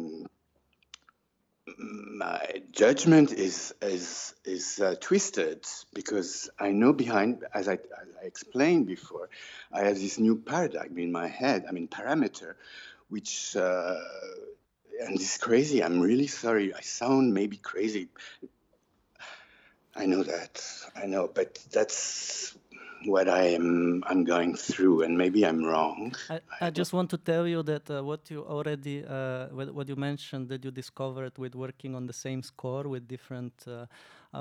my 1.77 2.45
judgment 2.71 3.33
is 3.33 3.73
is 3.81 4.35
is 4.45 4.79
uh, 4.79 4.95
twisted 5.01 5.65
because 5.93 6.49
I 6.57 6.71
know 6.71 6.93
behind, 6.93 7.43
as 7.53 7.67
I, 7.67 7.73
as 7.73 8.07
I 8.21 8.25
explained 8.25 8.87
before, 8.87 9.29
I 9.73 9.81
have 9.81 9.95
this 9.95 10.17
new 10.17 10.37
paradigm 10.37 10.97
in 10.97 11.11
my 11.11 11.27
head. 11.27 11.65
I 11.67 11.73
mean 11.73 11.89
parameter, 11.89 12.53
which. 13.09 13.53
Uh, 13.57 13.95
and 15.05 15.15
it's 15.15 15.37
crazy. 15.37 15.83
I'm 15.83 15.99
really 15.99 16.27
sorry. 16.27 16.73
I 16.73 16.81
sound 16.81 17.33
maybe 17.33 17.57
crazy. 17.57 18.09
I 19.95 20.05
know 20.05 20.23
that. 20.23 20.63
I 20.95 21.05
know, 21.05 21.29
but 21.33 21.59
that's 21.71 22.55
what 23.05 23.29
I 23.29 23.43
am 23.55 24.03
I'm 24.07 24.23
going 24.23 24.55
through, 24.55 25.03
and 25.03 25.17
maybe 25.17 25.45
I'm 25.45 25.63
wrong. 25.63 26.15
I, 26.29 26.39
I 26.61 26.69
just 26.69 26.93
want 26.93 27.09
to 27.11 27.17
tell 27.17 27.47
you 27.47 27.63
that 27.63 27.89
uh, 27.89 28.03
what 28.03 28.29
you 28.29 28.43
already 28.43 29.05
uh, 29.05 29.47
what, 29.47 29.73
what 29.73 29.89
you 29.89 29.95
mentioned 29.95 30.49
that 30.49 30.63
you 30.65 30.71
discovered 30.71 31.37
with 31.37 31.55
working 31.55 31.95
on 31.95 32.05
the 32.07 32.13
same 32.13 32.41
score 32.43 32.87
with 32.87 33.07
different 33.07 33.53
uh, 33.67 33.85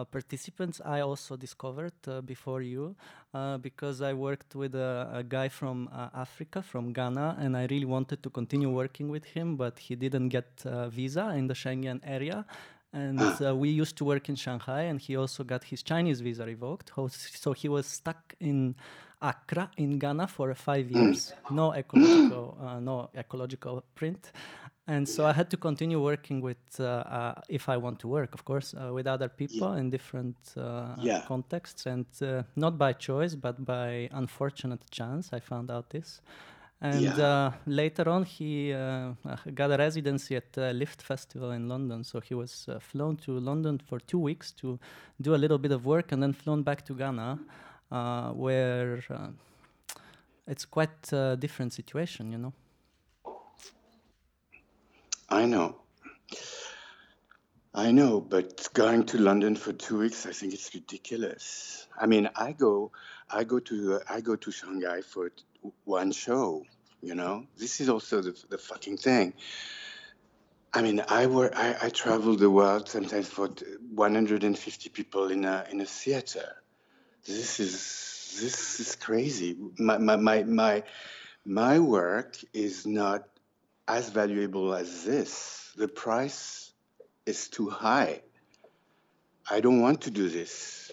participants, 0.04 0.80
I 0.84 1.00
also 1.00 1.36
discovered 1.36 1.94
uh, 2.06 2.20
before 2.20 2.62
you 2.62 2.96
uh, 3.34 3.58
because 3.58 4.02
I 4.02 4.12
worked 4.12 4.54
with 4.54 4.74
a, 4.74 5.10
a 5.12 5.22
guy 5.22 5.48
from 5.48 5.88
Africa, 6.14 6.62
from 6.62 6.92
Ghana, 6.92 7.36
and 7.40 7.56
I 7.56 7.66
really 7.70 7.86
wanted 7.86 8.22
to 8.22 8.30
continue 8.30 8.70
working 8.70 9.08
with 9.08 9.24
him, 9.24 9.56
but 9.56 9.78
he 9.78 9.96
didn't 9.96 10.28
get 10.28 10.62
a 10.64 10.88
visa 10.90 11.30
in 11.30 11.46
the 11.46 11.54
Schengen 11.54 12.00
area 12.04 12.44
and 12.92 13.20
uh, 13.20 13.54
we 13.62 13.68
used 13.68 13.96
to 13.98 14.04
work 14.04 14.28
in 14.28 14.36
Shanghai, 14.36 14.82
and 14.82 15.00
he 15.00 15.16
also 15.16 15.44
got 15.44 15.64
his 15.64 15.82
Chinese 15.82 16.20
visa 16.20 16.44
revoked. 16.44 16.90
So 17.18 17.52
he 17.52 17.68
was 17.68 17.86
stuck 17.86 18.34
in 18.40 18.74
Accra 19.28 19.70
in 19.76 19.98
Ghana 19.98 20.26
for 20.26 20.54
five 20.54 20.88
hmm. 20.88 20.96
years. 20.96 21.32
No 21.50 21.72
ecological, 21.72 22.58
uh, 22.60 22.80
no 22.80 23.10
ecological 23.14 23.82
print, 23.94 24.32
and 24.86 25.08
so 25.08 25.26
I 25.26 25.32
had 25.32 25.50
to 25.50 25.56
continue 25.56 26.00
working 26.00 26.40
with, 26.40 26.80
uh, 26.80 26.84
uh 26.84 27.34
if 27.48 27.68
I 27.68 27.76
want 27.76 27.98
to 28.00 28.08
work, 28.08 28.34
of 28.34 28.44
course, 28.44 28.74
uh, 28.74 28.92
with 28.92 29.06
other 29.06 29.28
people 29.28 29.72
yeah. 29.72 29.80
in 29.80 29.90
different 29.90 30.36
uh, 30.56 30.94
yeah. 30.98 31.22
contexts, 31.26 31.86
and 31.86 32.06
not 32.54 32.78
by 32.78 32.92
choice, 32.92 33.34
but 33.34 33.64
by 33.64 34.08
unfortunate 34.12 34.82
chance. 34.90 35.32
I 35.32 35.40
found 35.40 35.70
out 35.70 35.90
this. 35.90 36.20
And 36.80 37.00
yeah. 37.00 37.26
uh, 37.26 37.52
later 37.66 38.08
on, 38.08 38.24
he 38.24 38.72
uh, 38.72 39.12
got 39.54 39.72
a 39.72 39.76
residency 39.78 40.36
at 40.36 40.52
the 40.52 40.74
Lift 40.74 41.00
Festival 41.00 41.52
in 41.52 41.68
London. 41.68 42.04
So 42.04 42.20
he 42.20 42.34
was 42.34 42.66
uh, 42.68 42.78
flown 42.80 43.16
to 43.18 43.38
London 43.38 43.78
for 43.78 43.98
two 43.98 44.18
weeks 44.18 44.52
to 44.52 44.78
do 45.20 45.34
a 45.34 45.36
little 45.38 45.58
bit 45.58 45.72
of 45.72 45.86
work 45.86 46.12
and 46.12 46.22
then 46.22 46.34
flown 46.34 46.62
back 46.62 46.84
to 46.86 46.94
Ghana, 46.94 47.38
uh, 47.40 47.52
where 47.88 49.02
uh, 49.10 49.28
it's 50.46 50.64
quite 50.64 51.12
a 51.12 51.36
different 51.36 51.72
situation, 51.72 52.32
you 52.32 52.38
know. 52.38 52.52
I 55.28 55.44
know. 55.46 55.76
I 57.74 57.90
know, 57.90 58.20
but 58.20 58.68
going 58.72 59.04
to 59.06 59.18
London 59.18 59.54
for 59.54 59.72
two 59.72 59.98
weeks, 59.98 60.24
I 60.24 60.32
think 60.32 60.54
it's 60.54 60.74
ridiculous. 60.74 61.86
I 62.00 62.06
mean, 62.06 62.30
I 62.34 62.52
go, 62.52 62.90
I 63.30 63.44
go 63.44 63.58
to, 63.58 64.00
I 64.08 64.20
go 64.22 64.34
to 64.36 64.50
Shanghai 64.50 65.02
for 65.02 65.30
one 65.84 66.12
show. 66.12 66.64
You 67.02 67.14
know, 67.14 67.46
this 67.58 67.80
is 67.80 67.90
also 67.90 68.22
the, 68.22 68.34
the 68.48 68.56
fucking 68.56 68.96
thing. 68.96 69.34
I 70.72 70.82
mean, 70.82 71.02
I 71.08 71.26
work, 71.26 71.52
I, 71.54 71.76
I 71.82 71.88
travel 71.90 72.36
the 72.36 72.50
world 72.50 72.88
sometimes 72.88 73.28
for 73.28 73.48
150 73.94 74.88
people 74.90 75.30
in 75.30 75.44
a 75.44 75.66
in 75.70 75.80
a 75.80 75.86
theater. 75.86 76.56
This 77.26 77.58
is 77.58 78.38
this 78.40 78.78
is 78.78 78.94
crazy. 78.94 79.56
My 79.78 79.98
my 79.98 80.14
my 80.14 80.44
my, 80.44 80.82
my 81.44 81.78
work 81.80 82.36
is 82.52 82.86
not 82.86 83.26
as 83.88 84.10
valuable 84.10 84.74
as 84.74 85.04
this. 85.04 85.72
The 85.76 85.88
price 85.88 86.70
is 87.24 87.48
too 87.48 87.68
high. 87.68 88.22
I 89.50 89.60
don't 89.60 89.80
want 89.80 90.02
to 90.02 90.10
do 90.10 90.28
this. 90.28 90.92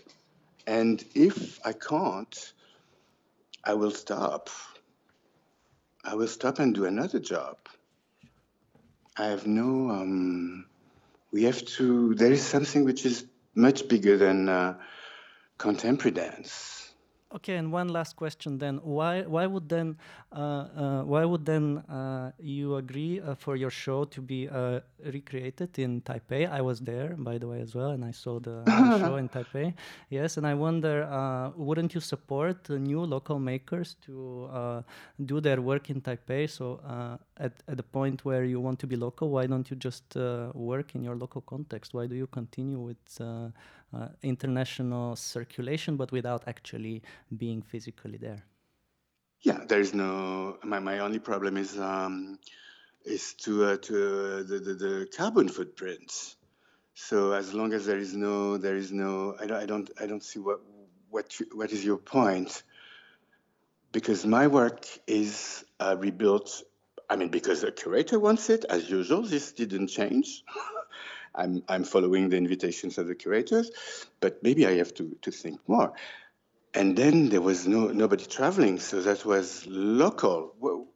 And 0.66 1.04
if 1.14 1.60
I 1.66 1.74
can't, 1.74 2.54
I 3.64 3.76
will 3.76 3.92
stop. 3.92 4.50
I 6.04 6.16
will 6.16 6.28
stop 6.28 6.58
and 6.60 6.74
do 6.74 6.86
another 6.86 7.20
job. 7.20 7.58
I 9.18 9.26
have 9.26 9.46
no. 9.46 9.92
Um, 9.92 10.66
we 11.32 11.44
have 11.44 11.64
to. 11.78 12.16
There 12.16 12.32
is 12.32 12.42
something 12.44 12.86
which 12.86 13.06
is 13.06 13.26
much 13.54 13.88
bigger 13.88 14.18
than 14.18 14.50
uh, 14.50 14.80
contemporary 15.58 16.12
dance. 16.12 16.84
Okay, 17.36 17.56
and 17.56 17.72
one 17.72 17.88
last 17.88 18.16
question 18.16 18.60
then. 18.60 18.80
Why 18.84 19.24
why 19.24 19.48
would 19.48 19.68
then 19.68 19.98
uh, 20.32 20.40
uh, 20.78 21.02
why 21.04 21.26
would 21.26 21.46
then 21.46 21.80
uh, 21.90 22.32
you 22.40 22.76
agree 22.76 23.22
uh, 23.22 23.34
for 23.34 23.56
your 23.56 23.72
show 23.72 24.06
to 24.06 24.22
be 24.22 24.48
uh, 24.48 24.82
recreated 25.04 25.80
in 25.80 26.02
Taipei? 26.02 26.48
I 26.48 26.62
was 26.62 26.80
there, 26.80 27.16
by 27.18 27.40
the 27.40 27.48
way, 27.48 27.60
as 27.60 27.74
well, 27.74 27.90
and 27.90 28.06
I 28.06 28.12
saw 28.12 28.40
the, 28.40 28.62
the 28.66 29.00
show 29.08 29.16
in 29.16 29.30
Taipei. 29.30 29.74
Yes, 30.12 30.38
and 30.38 30.46
I 30.46 30.54
wonder, 30.54 31.06
uh, 31.10 31.50
wouldn't 31.56 31.96
you 31.96 32.02
support 32.02 32.70
new 32.70 33.02
local 33.02 33.40
makers 33.40 33.96
to 34.06 34.84
do 35.26 35.42
their 35.42 35.60
work 35.60 35.90
in 35.90 36.02
Taipei? 36.02 36.48
So 36.48 36.82
at 37.38 37.54
at 37.68 37.78
the 37.78 37.84
point 37.84 38.26
where 38.26 38.44
you 38.44 38.60
want 38.60 38.78
to 38.82 38.88
be 38.88 38.96
local, 38.96 39.32
why 39.32 39.48
don't 39.48 39.68
you 39.72 39.76
just 39.76 40.16
work 40.54 40.94
in 40.94 41.04
your 41.04 41.16
local 41.16 41.42
context? 41.42 41.96
Why 41.96 42.06
do 42.06 42.14
you 42.14 42.28
continue 42.28 42.80
with 42.80 43.02
uh, 43.94 44.08
international 44.22 45.16
circulation, 45.16 45.96
but 45.98 46.12
without 46.12 46.44
actually 46.48 47.02
being 47.38 47.62
physically 47.62 48.18
there. 48.18 48.44
Yeah, 49.42 49.60
there 49.68 49.80
is 49.80 49.94
no. 49.94 50.58
My, 50.64 50.80
my 50.80 51.00
only 51.00 51.20
problem 51.20 51.58
is 51.58 51.78
um, 51.78 52.40
is 53.04 53.34
to 53.46 53.66
uh, 53.66 53.78
to 53.78 53.96
uh, 53.96 54.38
the, 54.44 54.62
the, 54.64 54.74
the 54.74 55.08
carbon 55.16 55.50
footprint. 55.50 56.36
So 56.96 57.34
as 57.34 57.54
long 57.54 57.74
as 57.74 57.86
there 57.86 57.98
is 57.98 58.14
no 58.14 58.58
there 58.58 58.78
is 58.78 58.92
no 58.92 59.36
I 59.42 59.46
don't 59.48 59.62
I 59.62 59.66
don't 59.66 59.92
I 60.02 60.06
don't 60.06 60.24
see 60.24 60.40
what 60.40 60.60
what 61.10 61.40
you, 61.40 61.48
what 61.54 61.72
is 61.72 61.84
your 61.84 61.98
point 61.98 62.64
because 63.92 64.26
my 64.26 64.48
work 64.48 64.86
is 65.08 65.66
uh, 65.80 65.96
rebuilt 66.00 66.64
I 67.10 67.16
mean, 67.16 67.30
because 67.30 67.62
the 67.62 67.72
curator 67.72 68.20
wants 68.20 68.50
it, 68.50 68.66
as 68.66 68.90
usual, 68.90 69.22
this 69.22 69.52
didn't 69.52 69.88
change. 69.88 70.44
I'm, 71.36 71.64
I'm 71.68 71.84
following 71.84 72.30
the 72.30 72.38
invitations 72.38 72.98
of 72.98 73.08
the 73.08 73.16
curators, 73.16 73.72
but 74.20 74.42
maybe 74.44 74.66
I 74.66 74.76
have 74.78 74.94
to, 74.96 75.16
to 75.22 75.32
think 75.32 75.60
more. 75.68 75.94
And 76.74 76.98
then 76.98 77.30
there 77.30 77.42
was 77.42 77.68
no 77.68 77.90
nobody 77.90 78.26
traveling, 78.26 78.80
so 78.80 79.02
that 79.02 79.26
was 79.26 79.66
local. 79.68 80.56
Well, 80.60 80.88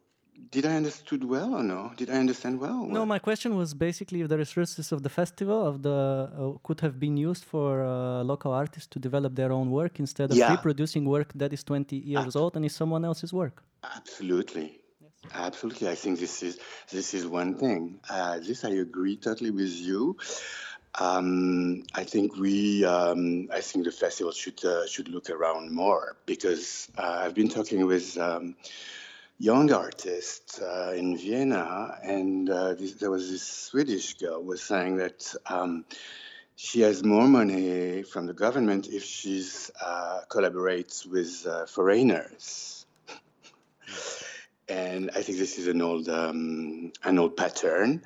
did 0.50 0.66
I 0.66 0.74
understood 0.76 1.24
well 1.24 1.54
or 1.54 1.62
no? 1.62 1.92
Did 1.96 2.10
I 2.10 2.14
understand 2.14 2.58
well? 2.58 2.86
No, 2.86 3.04
my 3.04 3.18
question 3.18 3.56
was 3.56 3.74
basically 3.74 4.22
if 4.22 4.28
the 4.28 4.38
resources 4.38 4.92
of 4.92 5.02
the 5.02 5.08
festival 5.08 5.66
of 5.66 5.82
the 5.82 5.90
uh, 5.90 6.58
could 6.62 6.80
have 6.80 6.98
been 6.98 7.16
used 7.16 7.44
for 7.44 7.84
uh, 7.84 8.22
local 8.24 8.52
artists 8.52 8.88
to 8.88 8.98
develop 8.98 9.34
their 9.36 9.52
own 9.52 9.70
work 9.70 10.00
instead 10.00 10.30
of 10.30 10.36
yeah. 10.36 10.50
reproducing 10.50 11.04
work 11.04 11.32
that 11.34 11.52
is 11.52 11.62
20 11.64 11.96
years 11.96 12.34
old 12.34 12.56
and 12.56 12.64
is 12.64 12.74
someone 12.74 13.04
else's 13.04 13.32
work. 13.32 13.62
Absolutely. 13.84 14.80
Absolutely, 15.34 15.88
I 15.88 15.94
think 15.94 16.18
this 16.18 16.42
is 16.42 16.58
this 16.90 17.12
is 17.14 17.26
one 17.26 17.54
thing. 17.54 18.00
Uh, 18.08 18.38
this 18.38 18.64
I 18.64 18.70
agree 18.70 19.16
totally 19.16 19.50
with 19.50 19.72
you. 19.72 20.16
Um, 20.98 21.84
I 21.94 22.04
think 22.04 22.36
we, 22.36 22.84
um, 22.84 23.48
I 23.52 23.60
think 23.60 23.84
the 23.84 23.92
festival 23.92 24.32
should 24.32 24.64
uh, 24.64 24.86
should 24.86 25.08
look 25.08 25.30
around 25.30 25.70
more 25.70 26.16
because 26.26 26.88
uh, 26.96 27.22
I've 27.24 27.34
been 27.34 27.48
talking 27.48 27.86
with 27.86 28.16
um, 28.18 28.56
young 29.38 29.70
artists 29.72 30.60
uh, 30.60 30.94
in 30.96 31.16
Vienna, 31.18 31.98
and 32.02 32.48
uh, 32.48 32.74
this, 32.74 32.94
there 32.94 33.10
was 33.10 33.30
this 33.30 33.46
Swedish 33.46 34.14
girl 34.14 34.42
was 34.42 34.62
saying 34.62 34.96
that 34.96 35.34
um, 35.46 35.84
she 36.56 36.80
has 36.80 37.04
more 37.04 37.28
money 37.28 38.02
from 38.02 38.26
the 38.26 38.34
government 38.34 38.88
if 38.88 39.04
she 39.04 39.46
uh, 39.84 40.20
collaborates 40.30 41.06
with 41.06 41.46
foreigners 41.68 42.77
and 44.68 45.10
I 45.14 45.22
think 45.22 45.38
this 45.38 45.58
is 45.58 45.66
an 45.66 45.80
old 45.82 46.08
um, 46.08 46.92
an 47.04 47.18
old 47.18 47.36
pattern, 47.36 48.02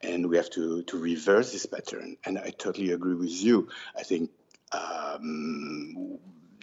and 0.00 0.28
we 0.28 0.36
have 0.36 0.50
to 0.50 0.82
to 0.82 0.98
reverse 0.98 1.52
this 1.52 1.66
pattern. 1.66 2.16
And 2.24 2.38
I 2.38 2.50
totally 2.50 2.92
agree 2.92 3.14
with 3.14 3.30
you. 3.30 3.68
I 3.96 4.02
think 4.02 4.30
um, 4.72 6.18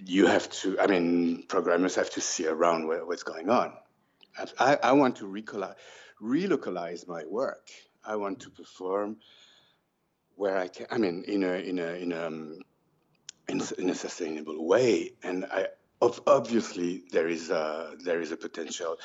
you 0.05 0.27
have 0.27 0.49
to. 0.61 0.79
I 0.79 0.87
mean, 0.87 1.43
programmers 1.47 1.95
have 1.95 2.09
to 2.11 2.21
see 2.21 2.47
around 2.47 2.87
what, 2.87 3.07
what's 3.07 3.23
going 3.23 3.49
on. 3.49 3.73
I, 4.59 4.77
I 4.81 4.91
want 4.93 5.17
to 5.17 5.25
relocalize, 5.25 5.75
relocalize 6.21 7.07
my 7.07 7.23
work. 7.25 7.69
I 8.03 8.15
want 8.15 8.39
to 8.41 8.49
perform 8.49 9.17
where 10.35 10.57
I 10.57 10.67
can. 10.67 10.87
I 10.89 10.97
mean, 10.97 11.23
in 11.27 11.43
a 11.43 11.53
in 11.53 11.79
a 11.79 11.93
in 11.93 12.11
a 12.11 12.27
um, 12.27 12.59
in, 13.47 13.61
in 13.77 13.89
a 13.89 13.95
sustainable 13.95 14.65
way. 14.65 15.11
And 15.23 15.45
I 15.45 15.67
obviously 16.01 17.03
there 17.11 17.27
is 17.27 17.49
a 17.49 17.95
there 18.03 18.21
is 18.21 18.31
a 18.31 18.37
potential. 18.37 18.97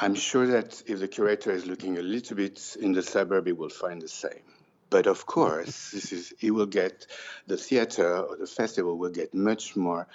I'm 0.00 0.14
sure 0.14 0.46
that 0.46 0.82
if 0.86 1.00
the 1.00 1.08
curator 1.08 1.50
is 1.50 1.66
looking 1.66 1.98
a 1.98 2.00
little 2.00 2.38
bit 2.38 2.78
in 2.80 2.94
the 2.94 3.02
suburb, 3.02 3.46
he 3.46 3.52
will 3.52 3.68
find 3.68 4.00
the 4.00 4.08
same. 4.08 4.44
But 4.88 5.06
of 5.06 5.26
course, 5.26 5.90
this 5.92 6.10
is 6.10 6.32
he 6.38 6.50
will 6.50 6.64
get 6.64 7.06
the 7.46 7.58
theater 7.58 8.20
or 8.20 8.38
the 8.38 8.46
festival 8.46 8.96
will 8.96 9.12
get 9.12 9.34
much 9.34 9.76
more 9.76 10.08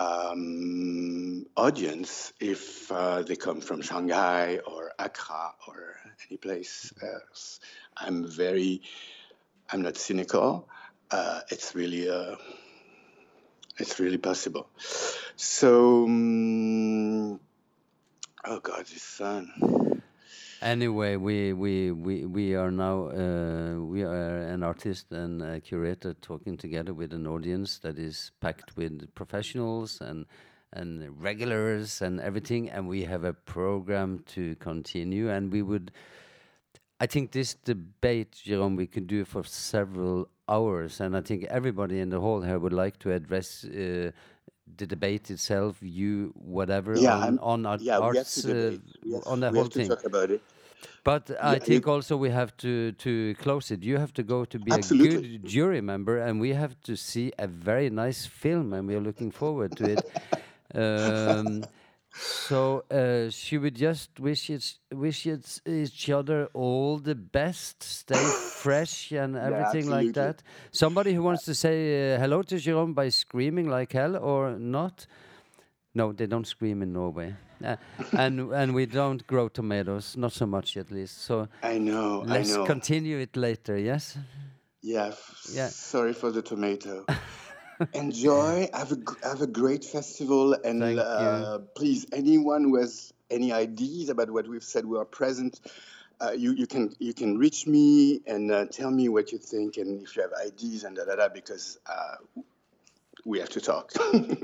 um, 0.00 1.46
audience 1.56 2.32
if 2.40 2.90
uh, 2.90 3.22
they 3.22 3.36
come 3.36 3.60
from 3.60 3.82
Shanghai 3.82 4.58
or 4.66 4.90
Accra 4.98 5.52
or 5.68 5.94
any 6.28 6.38
place 6.38 6.92
else. 7.00 7.60
I'm 7.96 8.26
very 8.26 8.82
I'm 9.70 9.82
not 9.82 9.96
cynical. 9.96 10.68
Uh, 11.10 11.40
it's 11.50 11.74
really 11.74 12.08
uh, 12.08 12.36
it's 13.78 13.98
really 13.98 14.18
possible. 14.18 14.68
So 15.36 16.04
um, 16.04 17.40
Oh 18.46 18.60
God, 18.60 18.80
it's 18.80 19.16
fun. 19.16 20.02
Anyway, 20.60 21.16
we 21.16 21.54
we 21.54 21.92
we 21.92 22.26
we 22.26 22.54
are 22.54 22.70
now 22.70 23.08
uh, 23.08 23.76
we 23.80 24.02
are 24.02 24.36
an 24.36 24.62
artist 24.62 25.10
and 25.12 25.40
a 25.40 25.60
curator 25.60 26.12
talking 26.12 26.58
together 26.58 26.92
with 26.92 27.14
an 27.14 27.26
audience 27.26 27.78
that 27.78 27.98
is 27.98 28.32
packed 28.40 28.76
with 28.76 29.14
professionals 29.14 29.98
and 30.02 30.26
and 30.74 31.08
regulars 31.22 32.02
and 32.02 32.20
everything, 32.20 32.68
and 32.68 32.86
we 32.86 33.04
have 33.04 33.24
a 33.24 33.32
program 33.32 34.22
to 34.34 34.56
continue, 34.56 35.30
and 35.30 35.50
we 35.50 35.62
would. 35.62 35.90
I 37.04 37.06
think 37.06 37.32
this 37.32 37.52
debate, 37.54 38.32
Jerome, 38.44 38.76
we 38.76 38.86
could 38.86 39.06
do 39.06 39.26
for 39.26 39.44
several 39.44 40.26
hours, 40.48 41.00
and 41.00 41.14
I 41.14 41.20
think 41.20 41.44
everybody 41.58 42.00
in 42.00 42.08
the 42.08 42.18
hall 42.18 42.40
here 42.40 42.58
would 42.58 42.72
like 42.72 42.98
to 43.00 43.12
address. 43.12 43.64
Uh, 43.64 44.10
the 44.76 44.86
debate 44.86 45.30
itself, 45.30 45.76
you 45.82 46.32
whatever 46.34 46.92
Yeah, 46.98 47.14
on, 47.28 47.38
on 47.38 47.66
art, 47.66 47.80
yeah, 47.82 47.98
arts, 47.98 48.44
uh, 48.44 48.50
have- 49.12 49.26
on 49.26 49.40
the 49.40 49.50
we 49.50 49.58
whole 49.58 49.68
thing. 49.76 49.88
talk 49.88 50.04
about 50.04 50.30
it. 50.30 50.40
But 51.04 51.30
I 51.40 51.58
think 51.58 51.86
also 51.86 52.16
we 52.16 52.30
have 52.30 52.50
to 52.64 52.92
to 52.92 53.34
close 53.44 53.70
it. 53.74 53.80
You 53.82 53.98
have 53.98 54.12
to 54.14 54.22
go 54.22 54.44
to 54.46 54.58
be 54.58 54.72
Absolutely. 54.72 55.16
a 55.16 55.20
good 55.20 55.44
jury 55.44 55.82
member, 55.82 56.16
and 56.26 56.40
we 56.40 56.54
have 56.54 56.74
to 56.88 56.96
see 56.96 57.26
a 57.38 57.46
very 57.46 57.90
nice 57.90 58.26
film, 58.42 58.72
and 58.72 58.88
we 58.88 58.94
are 58.96 59.04
looking 59.08 59.30
forward 59.30 59.76
to 59.76 59.84
it. 59.94 60.02
um, 60.82 61.68
so 62.16 62.84
uh, 62.90 63.30
should 63.30 63.62
we 63.62 63.70
just 63.70 64.20
wish 64.20 64.48
it, 64.48 64.78
wish 64.92 65.26
it, 65.26 65.60
each 65.66 66.10
other 66.10 66.48
all 66.54 66.98
the 66.98 67.14
best, 67.14 67.82
stay 67.82 68.14
fresh, 68.62 69.10
and 69.12 69.36
everything 69.36 69.90
like 69.90 70.12
that? 70.14 70.42
Somebody 70.70 71.12
who 71.12 71.22
wants 71.22 71.44
to 71.46 71.54
say 71.54 72.14
uh, 72.14 72.20
hello 72.20 72.42
to 72.42 72.58
Jerome 72.58 72.94
by 72.94 73.08
screaming 73.08 73.68
like 73.68 73.92
hell 73.92 74.16
or 74.16 74.58
not? 74.58 75.06
No, 75.94 76.12
they 76.12 76.26
don't 76.26 76.46
scream 76.46 76.82
in 76.82 76.92
Norway, 76.92 77.34
uh, 77.64 77.76
and 78.12 78.52
and 78.52 78.74
we 78.74 78.86
don't 78.86 79.24
grow 79.26 79.48
tomatoes, 79.48 80.16
not 80.16 80.32
so 80.32 80.46
much 80.46 80.76
at 80.76 80.90
least. 80.90 81.22
So 81.22 81.48
I 81.62 81.78
know. 81.78 82.24
Let's 82.26 82.54
know. 82.54 82.64
continue 82.64 83.18
it 83.18 83.36
later. 83.36 83.76
Yes. 83.76 84.18
Yeah. 84.82 85.12
Yeah. 85.52 85.68
Sorry 85.68 86.12
for 86.12 86.30
the 86.30 86.42
tomato. 86.42 87.06
Enjoy. 87.92 88.68
Have 88.74 88.92
a 88.92 88.98
have 89.28 89.40
a 89.42 89.46
great 89.46 89.84
festival, 89.84 90.54
and 90.64 90.82
uh, 90.82 91.58
please, 91.74 92.06
anyone 92.12 92.64
who 92.64 92.76
has 92.76 93.12
any 93.30 93.52
ideas 93.52 94.08
about 94.08 94.30
what 94.30 94.46
we've 94.48 94.62
said, 94.64 94.84
we 94.86 94.96
are 94.98 95.04
present. 95.04 95.60
Uh, 96.20 96.30
you 96.32 96.52
you 96.52 96.66
can 96.66 96.94
you 96.98 97.12
can 97.12 97.36
reach 97.38 97.66
me 97.66 98.20
and 98.26 98.50
uh, 98.50 98.66
tell 98.66 98.90
me 98.90 99.08
what 99.08 99.32
you 99.32 99.38
think, 99.38 99.76
and 99.76 100.00
if 100.02 100.16
you 100.16 100.22
have 100.22 100.32
ideas 100.46 100.84
and 100.84 100.96
da 100.96 101.04
da 101.04 101.16
da, 101.16 101.28
because 101.28 101.78
uh, 101.86 102.16
we 103.24 103.38
have 103.40 103.48
to 103.50 103.60
talk. 103.60 103.92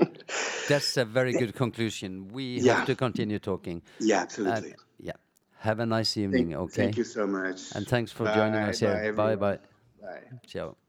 That's 0.69 0.97
a 0.97 1.05
very 1.05 1.31
good 1.33 1.55
conclusion. 1.55 2.27
We 2.31 2.59
Yeah. 2.59 2.75
have 2.75 2.85
to 2.87 2.95
continue 2.95 3.39
talking. 3.39 3.81
yeah, 3.99 4.21
absolutely. 4.21 4.75
yeah. 4.99 5.13
Have 5.59 5.79
a 5.79 5.85
nice 5.85 6.13
Thank, 6.15 6.25
evening. 6.25 6.55
okay. 6.55 6.83
thank 6.83 6.97
you 6.97 7.03
so 7.03 7.27
much. 7.27 7.75
And 7.75 7.87
thanks 7.87 8.11
for 8.11 8.25
joining 8.25 8.55
Bye, 8.55 8.69
us 8.69 8.79
here. 8.79 9.13
bye, 9.15 9.35
Bye 9.35 9.35
bye. 9.35 9.59
Bye. 10.01 10.21
Ciao. 10.47 10.80